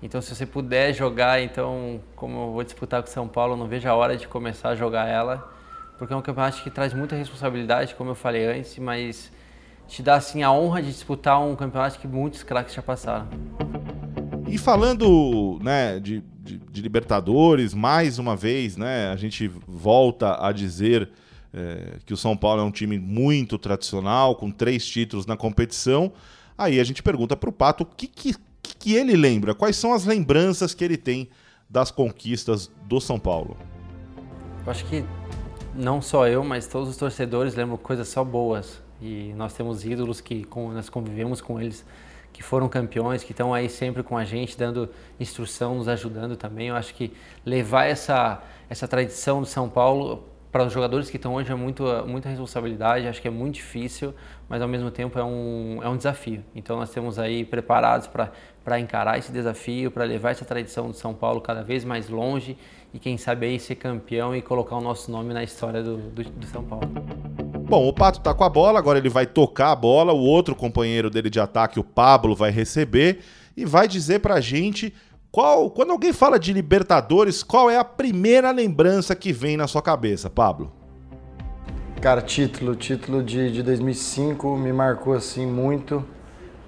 Então, 0.00 0.22
se 0.22 0.34
você 0.34 0.46
puder 0.46 0.94
jogar, 0.94 1.42
então, 1.42 2.00
como 2.14 2.40
eu 2.40 2.52
vou 2.52 2.62
disputar 2.62 3.02
com 3.02 3.08
São 3.08 3.26
Paulo, 3.26 3.56
não 3.56 3.66
vejo 3.66 3.88
a 3.88 3.94
hora 3.94 4.16
de 4.16 4.28
começar 4.28 4.70
a 4.70 4.76
jogar 4.76 5.08
ela, 5.08 5.52
porque 5.98 6.14
é 6.14 6.16
um 6.16 6.22
campeonato 6.22 6.62
que 6.62 6.70
traz 6.70 6.94
muita 6.94 7.16
responsabilidade, 7.16 7.96
como 7.96 8.10
eu 8.10 8.14
falei 8.14 8.46
antes, 8.46 8.78
mas 8.78 9.32
te 9.88 10.00
dá 10.00 10.14
assim 10.14 10.44
a 10.44 10.52
honra 10.52 10.80
de 10.80 10.92
disputar 10.92 11.42
um 11.42 11.56
campeonato 11.56 11.98
que 11.98 12.06
muitos 12.06 12.44
craques 12.44 12.72
já 12.72 12.80
passaram. 12.80 13.28
E 14.46 14.56
falando 14.56 15.58
né, 15.60 16.00
de, 16.00 16.24
de, 16.42 16.58
de, 16.58 16.80
Libertadores, 16.82 17.74
mais 17.74 18.18
uma 18.18 18.34
vez, 18.34 18.76
né, 18.76 19.08
a 19.10 19.16
gente 19.16 19.48
volta 19.66 20.44
a 20.44 20.52
dizer 20.52 21.10
é, 21.52 21.98
que 22.06 22.14
o 22.14 22.16
São 22.16 22.36
Paulo 22.36 22.62
é 22.62 22.64
um 22.64 22.70
time 22.70 22.98
muito 22.98 23.58
tradicional, 23.58 24.34
com 24.34 24.50
três 24.50 24.86
títulos 24.86 25.26
na 25.26 25.36
competição. 25.36 26.12
Aí 26.56 26.80
a 26.80 26.84
gente 26.84 27.02
pergunta 27.02 27.36
para 27.36 27.50
o 27.50 27.52
Pato 27.52 27.82
o 27.82 27.86
que, 27.86 28.06
que, 28.06 28.34
que 28.62 28.94
ele 28.94 29.16
lembra, 29.16 29.54
quais 29.54 29.76
são 29.76 29.92
as 29.92 30.04
lembranças 30.04 30.74
que 30.74 30.84
ele 30.84 30.96
tem 30.96 31.28
das 31.68 31.90
conquistas 31.90 32.70
do 32.86 33.00
São 33.00 33.18
Paulo. 33.18 33.56
Eu 34.64 34.70
acho 34.70 34.84
que 34.86 35.04
não 35.74 36.02
só 36.02 36.26
eu, 36.26 36.42
mas 36.42 36.66
todos 36.66 36.88
os 36.88 36.96
torcedores 36.96 37.54
lembram 37.54 37.76
coisas 37.76 38.08
só 38.08 38.24
boas. 38.24 38.82
E 39.00 39.32
nós 39.34 39.54
temos 39.54 39.84
ídolos 39.84 40.20
que 40.20 40.44
com, 40.44 40.72
nós 40.72 40.88
convivemos 40.88 41.40
com 41.40 41.60
eles 41.60 41.84
que 42.32 42.42
foram 42.42 42.68
campeões, 42.68 43.24
que 43.24 43.32
estão 43.32 43.52
aí 43.52 43.68
sempre 43.68 44.02
com 44.02 44.16
a 44.16 44.24
gente, 44.24 44.56
dando 44.56 44.88
instrução, 45.18 45.74
nos 45.74 45.88
ajudando 45.88 46.36
também. 46.36 46.68
Eu 46.68 46.76
acho 46.76 46.94
que 46.94 47.12
levar 47.44 47.84
essa, 47.84 48.42
essa 48.68 48.86
tradição 48.86 49.40
do 49.40 49.46
São 49.46 49.68
Paulo 49.68 50.24
para 50.50 50.64
os 50.64 50.72
jogadores 50.72 51.08
que 51.08 51.16
estão 51.16 51.34
hoje 51.34 51.50
é 51.50 51.54
muito, 51.54 51.84
muita 52.06 52.28
responsabilidade, 52.28 53.06
acho 53.06 53.22
que 53.22 53.28
é 53.28 53.30
muito 53.30 53.54
difícil, 53.54 54.12
mas 54.48 54.60
ao 54.60 54.66
mesmo 54.66 54.90
tempo 54.90 55.18
é 55.18 55.24
um, 55.24 55.78
é 55.82 55.88
um 55.88 55.96
desafio. 55.96 56.44
Então 56.54 56.76
nós 56.76 56.88
estamos 56.88 57.18
aí 57.18 57.44
preparados 57.44 58.08
para 58.08 58.80
encarar 58.80 59.18
esse 59.18 59.30
desafio, 59.30 59.90
para 59.90 60.04
levar 60.04 60.30
essa 60.30 60.44
tradição 60.44 60.88
do 60.88 60.94
São 60.94 61.14
Paulo 61.14 61.40
cada 61.40 61.62
vez 61.62 61.84
mais 61.84 62.08
longe 62.08 62.58
e 62.92 62.98
quem 62.98 63.16
sabe 63.16 63.46
aí 63.46 63.60
ser 63.60 63.76
campeão 63.76 64.34
e 64.34 64.42
colocar 64.42 64.76
o 64.76 64.80
nosso 64.80 65.10
nome 65.10 65.32
na 65.32 65.44
história 65.44 65.82
do, 65.82 65.98
do, 65.98 66.24
do 66.24 66.46
São 66.46 66.64
Paulo. 66.64 67.49
Bom, 67.70 67.86
o 67.86 67.92
Pato 67.92 68.18
tá 68.18 68.34
com 68.34 68.42
a 68.42 68.48
bola, 68.48 68.80
agora 68.80 68.98
ele 68.98 69.08
vai 69.08 69.24
tocar 69.24 69.70
a 69.70 69.76
bola, 69.76 70.12
o 70.12 70.18
outro 70.18 70.56
companheiro 70.56 71.08
dele 71.08 71.30
de 71.30 71.38
ataque, 71.38 71.78
o 71.78 71.84
Pablo, 71.84 72.34
vai 72.34 72.50
receber 72.50 73.20
e 73.56 73.64
vai 73.64 73.86
dizer 73.86 74.18
pra 74.18 74.40
gente 74.40 74.92
qual, 75.30 75.70
quando 75.70 75.92
alguém 75.92 76.12
fala 76.12 76.36
de 76.36 76.52
Libertadores, 76.52 77.44
qual 77.44 77.70
é 77.70 77.78
a 77.78 77.84
primeira 77.84 78.50
lembrança 78.50 79.14
que 79.14 79.32
vem 79.32 79.56
na 79.56 79.68
sua 79.68 79.80
cabeça, 79.80 80.28
Pablo? 80.28 80.72
Cara, 82.00 82.20
título, 82.20 82.74
título 82.74 83.22
de, 83.22 83.52
de 83.52 83.62
2005 83.62 84.56
me 84.56 84.72
marcou 84.72 85.14
assim 85.14 85.46
muito. 85.46 86.04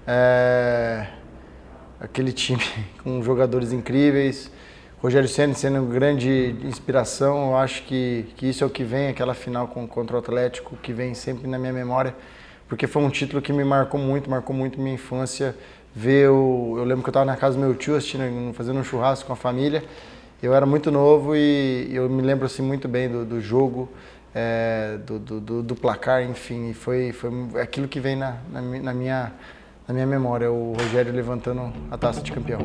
É... 0.06 1.08
Aquele 1.98 2.32
time 2.32 2.62
com 3.02 3.20
jogadores 3.24 3.72
incríveis, 3.72 4.52
Rogério 5.02 5.28
Senna 5.28 5.52
sendo 5.52 5.82
grande 5.82 6.54
inspiração, 6.62 7.48
eu 7.48 7.56
acho 7.56 7.82
que, 7.82 8.24
que 8.36 8.46
isso 8.46 8.62
é 8.62 8.66
o 8.68 8.70
que 8.70 8.84
vem, 8.84 9.08
aquela 9.08 9.34
final 9.34 9.66
com, 9.66 9.84
contra 9.84 10.14
o 10.14 10.18
Atlético, 10.20 10.76
que 10.76 10.92
vem 10.92 11.12
sempre 11.12 11.48
na 11.48 11.58
minha 11.58 11.72
memória, 11.72 12.14
porque 12.68 12.86
foi 12.86 13.02
um 13.02 13.10
título 13.10 13.42
que 13.42 13.52
me 13.52 13.64
marcou 13.64 13.98
muito, 13.98 14.30
marcou 14.30 14.54
muito 14.54 14.80
minha 14.80 14.94
infância. 14.94 15.56
Ver 15.92 16.30
o, 16.30 16.76
eu 16.78 16.84
lembro 16.84 17.02
que 17.02 17.08
eu 17.08 17.10
estava 17.10 17.26
na 17.26 17.36
casa 17.36 17.58
do 17.58 17.60
meu 17.60 17.74
tio 17.74 17.96
assistindo, 17.96 18.54
fazendo 18.54 18.78
um 18.78 18.84
churrasco 18.84 19.26
com 19.26 19.32
a 19.32 19.36
família. 19.36 19.82
Eu 20.40 20.54
era 20.54 20.64
muito 20.64 20.88
novo 20.92 21.34
e 21.34 21.90
eu 21.92 22.08
me 22.08 22.22
lembro 22.22 22.46
assim 22.46 22.62
muito 22.62 22.86
bem 22.86 23.08
do, 23.08 23.24
do 23.24 23.40
jogo, 23.40 23.88
é, 24.32 24.98
do, 25.04 25.18
do, 25.18 25.62
do, 25.64 25.74
placar, 25.74 26.22
enfim, 26.22 26.72
foi, 26.72 27.10
foi 27.10 27.30
aquilo 27.60 27.88
que 27.88 27.98
vem 27.98 28.14
na, 28.14 28.36
na, 28.52 28.62
na 28.62 28.94
minha 28.94 29.32
na 29.86 29.94
minha 29.94 30.06
memória, 30.06 30.50
o 30.50 30.72
Rogério 30.74 31.12
levantando 31.12 31.72
a 31.90 31.98
taça 31.98 32.20
de 32.20 32.30
campeão. 32.30 32.60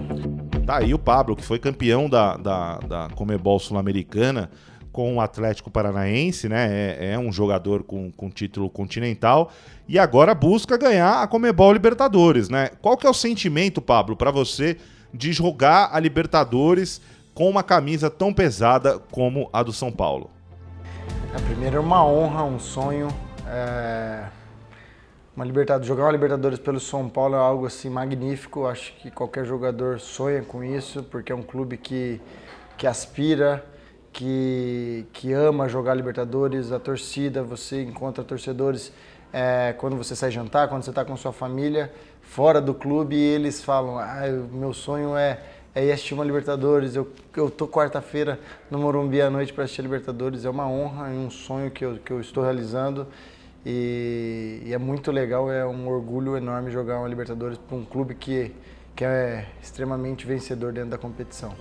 Tá 0.66 0.78
aí 0.78 0.94
o 0.94 1.00
Pablo, 1.00 1.36
que 1.36 1.44
foi 1.44 1.58
campeão 1.58 2.10
da, 2.10 2.38
da, 2.38 2.78
da 2.80 3.08
Comebol 3.16 3.60
Sul-Americana 3.60 4.50
com 4.92 5.16
o 5.16 5.22
Atlético 5.22 5.70
Paranaense, 5.70 6.50
né? 6.50 6.68
É, 6.70 7.14
é, 7.14 7.20
um 7.20 7.32
jogador 7.32 7.84
com, 7.84 8.12
com 8.12 8.30
título 8.30 8.70
continental 8.70 9.52
e 9.88 9.98
agora 9.98 10.34
busca 10.34 10.78
ganhar 10.78 11.22
a 11.22 11.28
Comebol 11.28 11.72
Libertadores, 11.74 12.50
né? 12.50 12.70
Qual 12.82 12.98
que 12.98 13.06
é 13.06 13.10
o 13.10 13.14
sentimento, 13.14 13.82
Pablo, 13.82 14.16
para 14.16 14.32
você 14.32 14.78
de 15.14 15.32
jogar 15.32 15.90
a 15.94 16.00
Libertadores 16.00 17.02
com 17.34 17.50
uma 17.50 17.64
camisa 17.64 18.10
tão 18.10 18.34
pesada 18.34 19.00
como 19.12 19.50
a 19.54 19.64
do 19.64 19.72
São 19.72 19.92
Paulo? 19.92 20.30
É, 21.34 21.40
primeiro 21.42 21.78
é 21.78 21.80
uma 21.80 22.06
honra, 22.06 22.44
um 22.44 22.60
sonho. 22.60 23.08
É 23.48 24.26
uma 25.38 25.46
Libertadores, 25.46 25.88
jogar 25.88 26.06
uma 26.06 26.12
Libertadores 26.14 26.58
pelo 26.58 26.80
São 26.80 27.08
Paulo 27.08 27.36
é 27.36 27.38
algo 27.38 27.68
assim 27.68 27.92
magnífico. 27.92 28.66
Acho 28.66 28.92
que 28.96 29.12
qualquer 29.12 29.46
jogador 29.46 30.00
sonha 30.00 30.42
com 30.42 30.64
isso, 30.64 31.04
porque 31.04 31.32
é 31.32 31.36
um 31.36 31.44
clube 31.44 31.78
que, 31.78 32.20
que 32.76 32.88
aspira, 32.88 33.64
que, 34.12 35.06
que 35.14 35.32
ama 35.34 35.70
jogar 35.70 35.94
Libertadores. 35.94 36.72
A 36.72 36.80
torcida, 36.80 37.44
você 37.44 37.84
encontra 37.84 38.24
torcedores 38.24 38.92
é, 39.32 39.76
quando 39.78 39.96
você 39.96 40.16
sai 40.16 40.32
jantar, 40.32 40.70
quando 40.70 40.82
você 40.82 40.90
está 40.90 41.06
com 41.06 41.16
sua 41.16 41.32
família 41.32 41.94
fora 42.20 42.60
do 42.60 42.74
clube 42.74 43.16
e 43.16 43.22
eles 43.22 43.64
falam: 43.64 44.00
ah, 44.00 44.24
meu 44.52 44.74
sonho 44.74 45.16
é 45.16 45.40
é 45.76 45.86
ir 45.86 45.92
assistir 45.92 46.16
uma 46.16 46.26
Libertadores. 46.26 46.96
Eu, 46.96 47.08
eu 47.36 47.52
tô 47.52 47.68
quarta-feira 47.68 48.40
no 48.72 48.80
Morumbi 48.80 49.22
à 49.22 49.30
noite 49.30 49.54
para 49.54 49.66
assistir 49.66 49.84
Libertadores. 49.84 50.44
É 50.44 50.50
uma 50.50 50.68
honra 50.68 51.14
e 51.14 51.16
um 51.16 51.30
sonho 51.30 51.70
que 51.70 51.86
eu, 51.86 52.00
que 52.04 52.10
eu 52.10 52.20
estou 52.20 52.44
realizando. 52.44 53.06
E, 53.70 54.62
e, 54.66 54.74
é 54.74 54.78
muito 54.78 55.12
legal, 55.12 55.52
é 55.52 55.66
um 55.68 55.90
orgulho 55.90 56.38
enorme 56.38 56.72
jogar 56.72 57.00
uma 57.00 57.08
Libertadores 57.10 57.58
para 57.58 57.76
um 57.76 57.84
clube 57.84 58.16
que, 58.16 58.56
que 58.96 59.04
é 59.04 59.46
extremamente 59.62 60.26
vencedor 60.26 60.72
dentro 60.72 60.92
da 60.92 60.98
competição. 60.98 61.54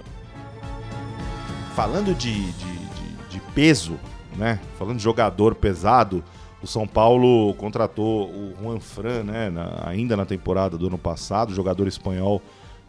Falando 1.75 2.15
de, 2.15 2.53
de, 2.53 2.79
de, 2.79 3.29
de 3.29 3.41
peso, 3.53 3.99
né? 4.37 4.61
Falando 4.79 4.99
de 4.99 5.03
jogador 5.03 5.57
pesado, 5.57 6.23
o 6.63 6.67
São 6.69 6.87
Paulo 6.87 7.53
contratou 7.55 8.31
o 8.31 8.55
Juan 8.63 8.79
Fran, 8.79 9.25
né? 9.25 9.51
Na, 9.51 9.89
ainda 9.89 10.17
na 10.17 10.25
temporada 10.25 10.79
do 10.79 10.87
ano 10.87 10.99
passado, 10.99 11.53
jogador 11.53 11.89
espanhol 11.89 12.41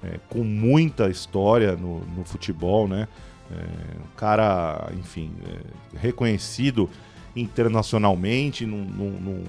é, 0.04 0.20
com 0.30 0.44
muita 0.44 1.10
história 1.10 1.76
no, 1.76 2.02
no 2.02 2.24
futebol, 2.24 2.88
né? 2.88 3.08
É, 3.50 3.56
um 3.98 4.16
cara, 4.16 4.92
enfim, 4.94 5.34
é, 5.44 5.98
reconhecido 5.98 6.88
internacionalmente, 7.40 8.66
não, 8.66 8.78
não, 8.78 9.10
não, 9.12 9.44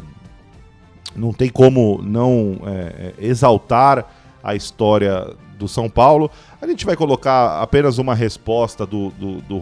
não 1.16 1.32
tem 1.32 1.48
como 1.48 2.00
não 2.02 2.60
é, 2.66 2.70
é, 2.70 3.14
exaltar 3.18 4.04
a 4.42 4.54
história 4.54 5.34
do 5.58 5.66
São 5.66 5.90
Paulo. 5.90 6.30
A 6.60 6.66
gente 6.66 6.86
vai 6.86 6.96
colocar 6.96 7.60
apenas 7.60 7.98
uma 7.98 8.14
resposta 8.14 8.86
do, 8.86 9.10
do, 9.10 9.40
do 9.42 9.58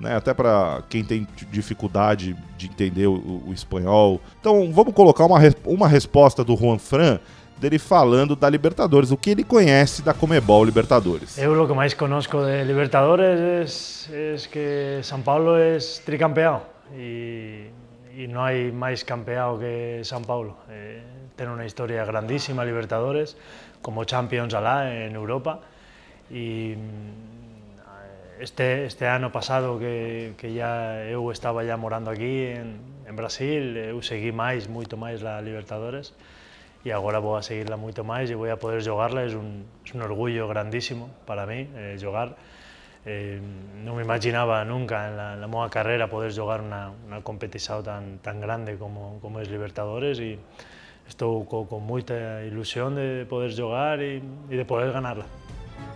né, 0.00 0.16
até 0.16 0.32
para 0.32 0.82
quem 0.88 1.04
tem 1.04 1.26
dificuldade 1.50 2.36
de 2.56 2.66
entender 2.66 3.06
o, 3.06 3.42
o, 3.46 3.52
espanhol. 3.52 4.20
Então 4.40 4.72
vamos 4.72 4.94
colocar 4.94 5.26
uma, 5.26 5.38
uma 5.64 5.86
resposta 5.86 6.42
do 6.42 6.56
Juan 6.56 6.78
Fran 6.78 7.18
dele 7.58 7.78
falando 7.78 8.34
da 8.34 8.48
Libertadores, 8.48 9.10
o 9.10 9.16
que 9.18 9.30
ele 9.30 9.44
conhece 9.44 10.00
da 10.00 10.14
Comebol 10.14 10.64
Libertadores. 10.64 11.36
Eu 11.36 11.62
o 11.62 11.66
que 11.66 11.74
mais 11.74 11.92
conozco 11.92 12.38
de 12.42 12.64
Libertadores 12.64 14.08
é 14.10 14.36
que 14.50 15.00
São 15.02 15.20
Paulo 15.20 15.54
é 15.54 15.76
tricampeão. 16.04 16.62
Y, 16.96 17.68
no 18.28 18.44
hay 18.44 18.70
más 18.70 19.04
campeado 19.04 19.58
que 19.58 20.00
San 20.04 20.24
Paulo. 20.24 20.58
Eh, 20.68 21.02
tiene 21.36 21.52
una 21.52 21.64
historia 21.64 22.04
grandísima, 22.04 22.64
Libertadores, 22.64 23.36
como 23.80 24.04
Champions 24.04 24.52
alá 24.52 24.94
en 24.94 25.14
Europa. 25.14 25.60
Mm, 26.28 26.74
este, 28.40 28.84
este 28.86 29.06
año 29.06 29.32
pasado 29.32 29.78
que, 29.78 30.34
que 30.36 30.52
ya 30.52 31.04
eu 31.04 31.30
estaba 31.30 31.64
ya 31.64 31.76
morando 31.76 32.10
aquí 32.10 32.46
en, 32.46 32.80
en 33.06 33.16
Brasil, 33.16 33.76
eu 33.76 34.00
seguí 34.00 34.32
máis, 34.32 34.68
moito 34.68 34.96
máis 34.96 35.20
la 35.20 35.40
Libertadores 35.42 36.14
y 36.84 36.90
ahora 36.90 37.18
voy 37.18 37.38
a 37.38 37.42
seguirla 37.42 37.76
moito 37.76 38.04
máis 38.04 38.30
y 38.30 38.34
voy 38.34 38.48
a 38.48 38.56
poder 38.56 38.80
jugarla, 38.80 39.24
es 39.24 39.34
un, 39.34 39.66
es 39.84 39.92
un 39.92 40.00
orgullo 40.02 40.48
grandísimo 40.48 41.10
para 41.26 41.44
mí 41.44 41.68
eh. 41.74 41.98
Eh, 43.06 43.40
no 43.82 43.94
me 43.94 44.02
imaginaba 44.02 44.62
nunca 44.64 45.08
en 45.08 45.16
la, 45.16 45.32
en 45.34 45.40
la 45.40 45.68
carrera 45.70 46.10
poder 46.10 46.34
jugar 46.34 46.60
una, 46.60 46.92
una 47.06 47.22
competición 47.22 47.82
tan, 47.82 48.18
tan 48.18 48.40
grande 48.40 48.76
como, 48.76 49.18
como 49.22 49.40
es 49.40 49.48
Libertadores 49.48 50.20
y 50.20 50.38
estou 51.08 51.44
con 51.44 51.82
muita 51.82 52.44
ilusión 52.44 52.94
de 52.94 53.26
poder 53.28 53.52
jogar 53.56 54.00
e 54.00 54.22
de 54.48 54.64
poder 54.64 54.92
ganhá-la. 54.92 55.24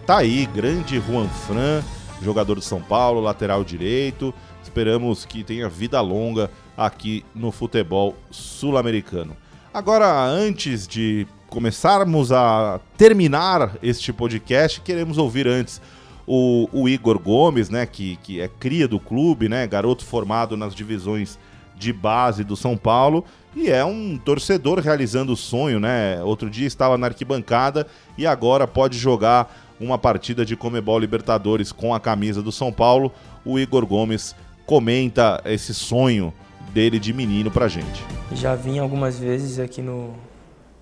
Tá 0.07 0.19
aí, 0.19 0.47
grande 0.47 0.99
Juan 0.99 1.29
Fran, 1.29 1.83
jogador 2.23 2.59
de 2.59 2.65
São 2.65 2.83
Paulo, 2.83 3.21
lateral 3.21 3.65
direito. 3.65 4.35
Esperamos 4.63 5.25
que 5.25 5.45
tenha 5.45 5.69
vida 5.69 6.01
longa 6.01 6.51
aqui 6.77 7.25
no 7.35 7.53
futebol 7.53 8.15
sul-americano. 8.31 9.37
Agora, 9.73 10.25
antes 10.25 10.87
de 10.87 11.27
começarmos 11.49 12.33
a 12.33 12.81
terminar 12.97 13.79
este 13.83 14.13
podcast, 14.13 14.81
queremos 14.81 15.17
ouvir 15.19 15.47
antes 15.47 15.81
o, 16.27 16.69
o, 16.73 16.89
Igor 16.89 17.19
Gomes, 17.19 17.69
né, 17.69 17.87
que, 17.87 18.17
que 18.23 18.41
é 18.41 18.49
cria 18.49 18.89
do 18.89 18.99
clube, 18.99 19.49
né, 19.49 19.67
garoto 19.67 20.05
formado 20.05 20.57
nas 20.57 20.75
divisões 20.75 21.39
de 21.77 21.93
base 21.93 22.45
do 22.45 22.57
São 22.57 22.77
Paulo 22.77 23.25
e 23.57 23.71
é 23.71 23.85
um 23.85 24.19
torcedor 24.19 24.81
realizando 24.81 25.33
o 25.33 25.37
sonho, 25.37 25.79
né? 25.79 26.23
Outro 26.23 26.51
dia 26.51 26.67
estava 26.67 26.99
na 26.99 27.07
arquibancada 27.07 27.87
e 28.19 28.27
agora 28.27 28.67
pode 28.67 28.99
jogar 28.99 29.75
uma 29.79 29.97
partida 29.97 30.45
de 30.45 30.57
Comebol 30.57 30.99
Libertadores 30.99 31.71
com 31.71 31.95
a 31.95 32.01
camisa 32.01 32.43
do 32.43 32.51
São 32.51 32.73
Paulo. 32.73 33.13
O 33.45 33.59
Igor 33.59 33.87
Gomes 33.87 34.35
comenta 34.67 35.41
esse 35.45 35.73
sonho 35.73 36.33
dele 36.73 36.99
de 36.99 37.13
menino 37.13 37.51
pra 37.51 37.69
gente. 37.69 38.05
Já 38.33 38.57
vim 38.57 38.79
algumas 38.81 39.19
vezes 39.19 39.61
aqui 39.61 39.81
no, 39.81 40.15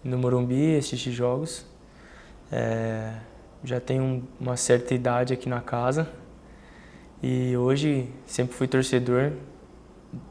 no 0.03 0.17
Morumbi 0.17 0.77
assistir 0.77 1.13
jogos. 1.13 1.67
É, 2.51 3.13
já 3.65 3.81
tenho 3.81 4.27
uma 4.41 4.57
certa 4.57 4.95
idade 4.95 5.33
aqui 5.33 5.49
na 5.49 5.61
casa 5.61 6.09
e 7.23 7.57
hoje 7.57 8.09
sempre 8.27 8.55
fui 8.55 8.67
torcedor. 8.67 9.33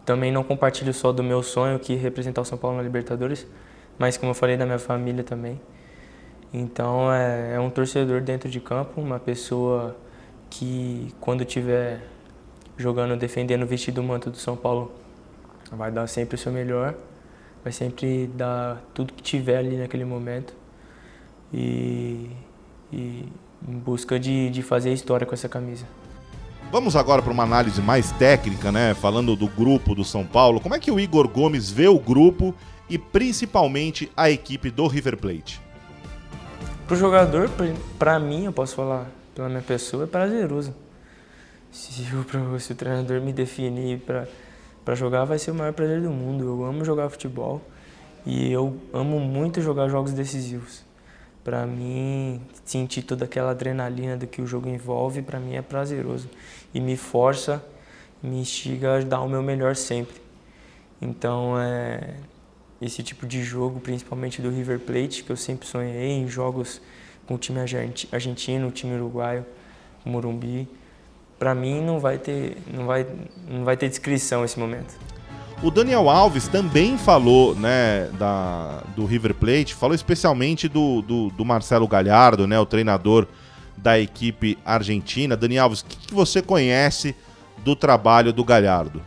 Também 0.06 0.32
não 0.32 0.44
compartilho 0.44 0.94
só 0.94 1.12
do 1.12 1.24
meu 1.24 1.42
sonho 1.42 1.80
que 1.80 1.96
representar 1.96 2.42
o 2.42 2.46
São 2.46 2.58
Paulo 2.58 2.78
na 2.78 2.84
Libertadores, 2.84 3.48
mas 3.98 4.18
como 4.18 4.32
eu 4.32 4.36
falei 4.36 4.58
da 4.58 4.66
minha 4.66 4.80
família 4.80 5.24
também. 5.24 5.60
Então 6.54 7.12
é, 7.12 7.56
é 7.56 7.60
um 7.60 7.70
torcedor 7.70 8.22
dentro 8.22 8.50
de 8.50 8.60
campo, 8.60 9.00
uma 9.00 9.20
pessoa 9.20 9.96
que 10.50 11.14
quando 11.20 11.46
tiver 11.46 12.02
jogando, 12.78 13.16
defendendo 13.16 13.64
o 13.64 13.66
vestido 13.66 14.04
manto 14.04 14.30
do 14.30 14.38
São 14.38 14.58
Paulo, 14.58 14.92
vai 15.72 15.90
dar 15.92 16.08
sempre 16.08 16.36
o 16.36 16.38
seu 16.38 16.52
melhor, 16.52 16.94
vai 17.64 17.72
sempre 17.72 18.28
dar 18.28 18.84
tudo 18.94 19.14
que 19.14 19.24
tiver 19.24 19.58
ali 19.58 19.78
naquele 19.78 20.04
momento 20.04 20.54
e, 21.54 22.30
e 22.92 23.26
em 23.68 23.74
busca 23.74 24.20
de, 24.20 24.50
de 24.50 24.62
fazer 24.62 24.92
história 24.92 25.26
com 25.26 25.34
essa 25.34 25.48
camisa. 25.48 25.86
Vamos 26.72 26.96
agora 26.96 27.22
para 27.22 27.34
uma 27.34 27.44
análise 27.44 27.82
mais 27.82 28.12
técnica, 28.14 28.72
né? 28.72 28.94
Falando 28.94 29.36
do 29.36 29.48
grupo 29.48 29.94
do 29.94 30.06
São 30.06 30.26
Paulo. 30.26 30.62
Como 30.62 30.74
é 30.74 30.80
que 30.80 30.90
o 30.90 31.00
Igor 31.00 31.28
Gomes 31.28 31.70
vê 31.70 31.88
o 31.88 32.00
grupo 32.00 32.56
e 32.90 32.98
principalmente 32.98 34.10
a 34.16 34.30
equipe 34.30 34.72
do 34.72 34.88
River 34.88 35.18
Plate? 35.18 35.62
Para 36.88 36.96
o 36.96 36.98
jogador, 36.98 37.50
para 38.00 38.20
mim, 38.20 38.46
eu 38.46 38.54
posso 38.54 38.76
falar 38.76 39.12
pela 39.36 39.50
minha 39.50 39.62
pessoa, 39.62 40.06
é 40.06 40.08
prazeroso. 40.08 40.74
Se 41.72 41.92
se 41.94 42.72
o 42.72 42.76
treinador 42.76 43.22
me 43.22 43.32
definir 43.32 44.00
para 44.00 44.96
jogar 44.96 45.26
vai 45.26 45.40
ser 45.40 45.52
o 45.52 45.56
maior 45.56 45.74
prazer 45.74 46.02
do 46.02 46.10
mundo. 46.10 46.46
Eu 46.46 46.66
amo 46.66 46.84
jogar 46.84 47.10
futebol 47.10 47.62
e 48.26 48.52
eu 48.52 48.78
amo 48.94 49.20
muito 49.20 49.62
jogar 49.62 49.88
jogos 49.88 50.14
decisivos. 50.14 50.84
Para 51.44 51.66
mim, 51.66 52.40
sentir 52.64 53.02
toda 53.02 53.26
aquela 53.26 53.52
adrenalina 53.52 54.16
do 54.16 54.28
que 54.28 54.42
o 54.42 54.48
jogo 54.48 54.70
envolve, 54.70 55.22
para 55.22 55.40
mim 55.40 55.56
é 55.56 55.62
prazeroso 55.62 56.30
e 56.74 56.80
me 56.80 56.96
força, 56.96 57.64
me 58.22 58.40
instiga 58.40 58.98
a 58.98 59.02
dar 59.02 59.22
o 59.22 59.30
meu 59.30 59.42
melhor 59.42 59.76
sempre. 59.76 60.22
Então, 61.02 61.60
é 61.60 62.16
esse 62.82 63.04
tipo 63.04 63.26
de 63.26 63.44
jogo, 63.44 63.80
principalmente 63.80 64.42
do 64.42 64.50
River 64.50 64.80
Plate, 64.80 65.24
que 65.24 65.32
eu 65.32 65.38
sempre 65.38 65.68
sonhei 65.68 66.12
em 66.12 66.28
jogos 66.28 66.82
com 67.28 67.36
o 67.36 67.38
time 67.38 67.60
argentino, 67.60 68.68
o 68.68 68.72
time 68.72 68.96
uruguaio, 68.96 69.46
o 70.06 70.10
Morumbi, 70.10 70.68
para 71.38 71.56
mim 71.56 71.82
não 71.82 72.00
vai 72.00 72.20
ter 72.20 72.58
não 72.72 72.86
vai 72.86 73.04
não 73.48 73.64
vai 73.64 73.76
ter 73.76 73.90
descrição 73.90 74.44
esse 74.46 74.60
momento. 74.60 74.96
O 75.64 75.70
Daniel 75.70 76.10
Alves 76.10 76.48
também 76.48 76.98
falou, 76.98 77.54
né, 77.54 78.10
da, 78.18 78.82
do 78.96 79.06
River 79.06 79.36
Plate, 79.36 79.76
falou 79.76 79.94
especialmente 79.94 80.68
do, 80.68 81.04
do, 81.04 81.30
do 81.30 81.46
Marcelo 81.46 81.88
Galhardo, 81.88 82.48
né, 82.48 82.60
o 82.60 82.66
treinador 82.66 83.28
da 83.78 84.00
equipe 84.00 84.58
argentina. 84.66 85.38
Daniel 85.38 85.66
Alves, 85.66 85.82
o 85.82 85.86
que, 85.86 86.08
que 86.08 86.14
você 86.16 86.42
conhece 86.42 87.16
do 87.64 87.76
trabalho 87.76 88.34
do 88.34 88.44
Galhardo? 88.44 89.04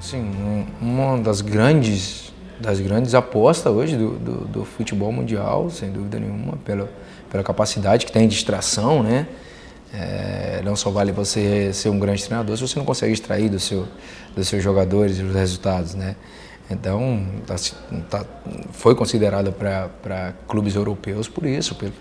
Sim, 0.00 0.66
uma 0.80 1.18
das 1.18 1.40
grandes 1.40 2.30
das 2.60 2.78
grandes 2.78 3.14
apostas 3.14 3.72
hoje 3.72 3.96
do, 3.96 4.18
do, 4.18 4.32
do, 4.44 4.64
futebol 4.66 5.10
mundial, 5.10 5.70
sem 5.70 5.90
dúvida 5.90 6.20
nenhuma, 6.20 6.58
pela, 6.58 6.90
pela 7.30 7.42
capacidade 7.42 8.04
que 8.04 8.12
tem 8.12 8.28
de 8.28 8.34
distração, 8.34 9.02
né? 9.02 9.26
É, 9.92 10.62
não 10.64 10.76
só 10.76 10.90
vale 10.90 11.10
você 11.10 11.72
ser 11.72 11.88
um 11.88 11.98
grande 11.98 12.24
treinador 12.24 12.56
se 12.56 12.62
você 12.62 12.78
não 12.78 12.86
consegue 12.86 13.12
extrair 13.12 13.48
do 13.48 13.58
seu, 13.58 13.88
dos 14.36 14.46
seus 14.46 14.62
jogadores 14.62 15.18
os 15.18 15.34
resultados, 15.34 15.94
né? 15.94 16.14
Então, 16.70 17.26
tá, 17.44 17.56
tá, 18.08 18.24
foi 18.72 18.94
considerado 18.94 19.52
para 19.52 20.32
clubes 20.46 20.76
europeus 20.76 21.26
por 21.26 21.44
isso, 21.44 21.74
pelo, 21.74 21.92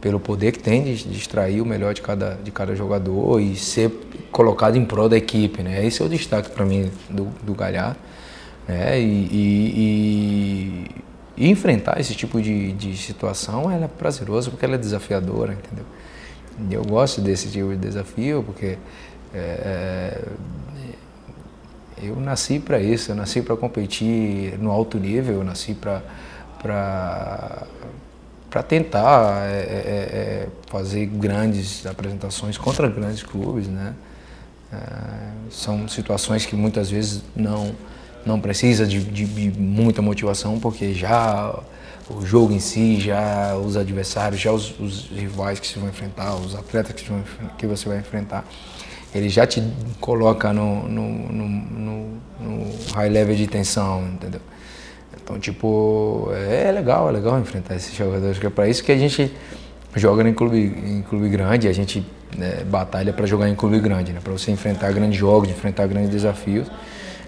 pelo 0.00 0.18
poder 0.18 0.52
que 0.52 0.58
tem 0.58 0.82
de, 0.82 1.04
de 1.04 1.18
extrair 1.18 1.60
o 1.60 1.66
melhor 1.66 1.92
de 1.92 2.00
cada, 2.00 2.38
de 2.42 2.50
cada 2.50 2.74
jogador 2.74 3.38
e 3.38 3.54
ser 3.54 3.90
colocado 4.32 4.76
em 4.76 4.84
prol 4.84 5.10
da 5.10 5.16
equipe, 5.18 5.62
né? 5.62 5.84
Esse 5.84 6.00
é 6.00 6.04
o 6.06 6.08
destaque 6.08 6.50
para 6.50 6.64
mim 6.64 6.90
do, 7.10 7.26
do 7.42 7.52
Galhardo, 7.52 7.98
né? 8.66 8.98
E, 8.98 9.04
e, 9.04 10.88
e, 11.36 11.44
e, 11.44 11.50
enfrentar 11.50 12.00
esse 12.00 12.14
tipo 12.14 12.40
de, 12.40 12.72
de 12.72 12.96
situação 12.96 13.70
é 13.70 13.86
prazeroso 13.86 14.50
porque 14.50 14.64
ela 14.64 14.76
é 14.76 14.78
desafiadora, 14.78 15.52
entendeu? 15.52 15.84
Eu 16.70 16.84
gosto 16.84 17.20
desse 17.20 17.48
tipo 17.48 17.70
de 17.70 17.76
desafio 17.76 18.42
porque 18.42 18.78
é, 19.32 19.36
é 19.36 20.24
eu 22.02 22.16
nasci 22.16 22.58
para 22.58 22.80
isso, 22.80 23.12
eu 23.12 23.14
nasci 23.14 23.40
para 23.40 23.56
competir 23.56 24.58
no 24.58 24.70
alto 24.70 24.98
nível, 24.98 25.36
eu 25.36 25.44
nasci 25.44 25.74
para 25.74 26.02
para 26.60 28.62
tentar 28.62 29.50
é, 29.50 29.50
é, 29.50 29.58
é, 29.58 30.48
fazer 30.68 31.06
grandes 31.06 31.84
apresentações 31.84 32.56
contra 32.56 32.88
grandes 32.88 33.22
clubes, 33.22 33.66
né? 33.66 33.94
É, 34.72 34.76
são 35.50 35.86
situações 35.88 36.46
que 36.46 36.56
muitas 36.56 36.90
vezes 36.90 37.22
não 37.34 37.74
não 38.24 38.40
precisa 38.40 38.86
de, 38.86 39.04
de, 39.04 39.26
de 39.26 39.60
muita 39.60 40.00
motivação 40.00 40.58
porque 40.58 40.94
já 40.94 41.54
o 42.10 42.24
jogo 42.24 42.52
em 42.52 42.60
si, 42.60 43.00
já 43.00 43.56
os 43.56 43.76
adversários, 43.76 44.40
já 44.40 44.52
os, 44.52 44.78
os 44.78 45.08
rivais 45.10 45.58
que 45.58 45.66
você 45.66 45.78
vai 45.78 45.88
enfrentar, 45.88 46.34
os 46.36 46.54
atletas 46.54 46.94
que, 46.94 47.08
vão, 47.08 47.22
que, 47.56 47.66
você 47.66 47.88
vai 47.88 47.98
enfrentar, 47.98 48.44
ele 49.14 49.28
já 49.28 49.46
te 49.46 49.62
coloca 50.00 50.52
no, 50.52 50.86
no, 50.88 51.08
no, 51.32 51.48
no, 52.40 52.94
high 52.94 53.08
level 53.08 53.34
de 53.34 53.46
tensão, 53.46 54.06
entendeu? 54.06 54.40
Então, 55.22 55.38
tipo, 55.38 56.28
é 56.32 56.70
legal, 56.70 57.08
é 57.08 57.12
legal 57.12 57.38
enfrentar 57.40 57.76
esses 57.76 57.94
jogadores, 57.94 58.38
que 58.38 58.46
é 58.46 58.50
para 58.50 58.68
isso 58.68 58.84
que 58.84 58.92
a 58.92 58.98
gente 58.98 59.32
joga 59.96 60.28
em 60.28 60.34
clube, 60.34 60.58
em 60.58 61.02
clube 61.02 61.30
grande, 61.30 61.68
a 61.68 61.72
gente 61.72 62.04
né, 62.36 62.64
batalha 62.66 63.12
para 63.12 63.24
jogar 63.24 63.48
em 63.48 63.54
clube 63.54 63.80
grande, 63.80 64.12
né? 64.12 64.20
Para 64.22 64.32
você 64.32 64.50
enfrentar 64.50 64.92
grandes 64.92 65.18
jogos, 65.18 65.48
enfrentar 65.48 65.86
grandes 65.86 66.10
desafios 66.10 66.66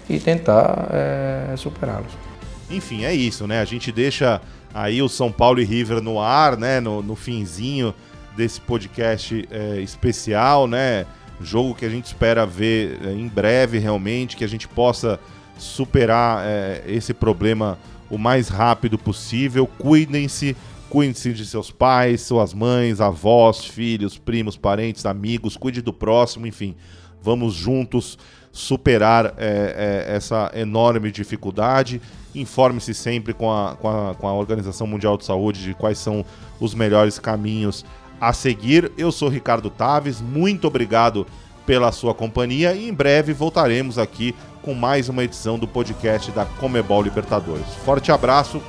e 0.07 0.19
tentar 0.19 0.89
é, 0.91 1.55
superá-los. 1.55 2.26
Enfim, 2.69 3.03
é 3.05 3.13
isso, 3.13 3.47
né? 3.47 3.61
A 3.61 3.65
gente 3.65 3.91
deixa 3.91 4.41
aí 4.73 5.01
o 5.01 5.09
São 5.09 5.31
Paulo 5.31 5.59
e 5.59 5.63
River 5.63 6.01
no 6.01 6.19
ar, 6.19 6.57
né? 6.57 6.79
No, 6.79 7.01
no 7.01 7.15
finzinho 7.15 7.93
desse 8.35 8.59
podcast 8.61 9.47
é, 9.49 9.79
especial, 9.79 10.67
né? 10.67 11.05
Jogo 11.41 11.75
que 11.75 11.85
a 11.85 11.89
gente 11.89 12.05
espera 12.05 12.45
ver 12.45 12.99
é, 13.03 13.11
em 13.11 13.27
breve, 13.27 13.77
realmente, 13.79 14.35
que 14.35 14.43
a 14.43 14.49
gente 14.49 14.67
possa 14.67 15.19
superar 15.57 16.43
é, 16.45 16.83
esse 16.87 17.13
problema 17.13 17.77
o 18.09 18.17
mais 18.17 18.47
rápido 18.47 18.97
possível. 18.97 19.67
Cuidem-se, 19.67 20.55
cuidem-se 20.89 21.33
de 21.33 21.45
seus 21.45 21.71
pais, 21.71 22.21
suas 22.21 22.53
mães, 22.53 23.01
avós, 23.01 23.65
filhos, 23.65 24.17
primos, 24.17 24.57
parentes, 24.57 25.05
amigos, 25.05 25.57
cuide 25.57 25.81
do 25.81 25.93
próximo, 25.93 26.47
enfim. 26.47 26.75
Vamos 27.21 27.53
juntos 27.53 28.17
superar 28.51 29.35
é, 29.37 30.05
é, 30.07 30.15
essa 30.15 30.51
enorme 30.55 31.11
dificuldade. 31.11 32.01
Informe-se 32.39 32.93
sempre 32.93 33.33
com 33.33 33.51
a, 33.51 33.75
com, 33.75 33.89
a, 33.89 34.15
com 34.15 34.27
a 34.27 34.33
Organização 34.33 34.87
Mundial 34.87 35.17
de 35.17 35.25
Saúde 35.25 35.63
de 35.63 35.73
quais 35.73 35.97
são 35.97 36.25
os 36.59 36.73
melhores 36.73 37.19
caminhos 37.19 37.85
a 38.19 38.33
seguir. 38.33 38.91
Eu 38.97 39.11
sou 39.11 39.29
Ricardo 39.29 39.69
Taves, 39.69 40.21
muito 40.21 40.67
obrigado 40.67 41.25
pela 41.65 41.91
sua 41.91 42.13
companhia 42.13 42.73
e 42.73 42.87
em 42.87 42.93
breve 42.93 43.33
voltaremos 43.33 43.99
aqui 43.99 44.33
com 44.61 44.73
mais 44.73 45.09
uma 45.09 45.23
edição 45.23 45.59
do 45.59 45.67
podcast 45.67 46.31
da 46.31 46.45
Comebol 46.45 47.01
Libertadores. 47.01 47.67
Forte 47.83 48.11
abraço, 48.11 48.61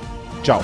tchau! 0.43 0.61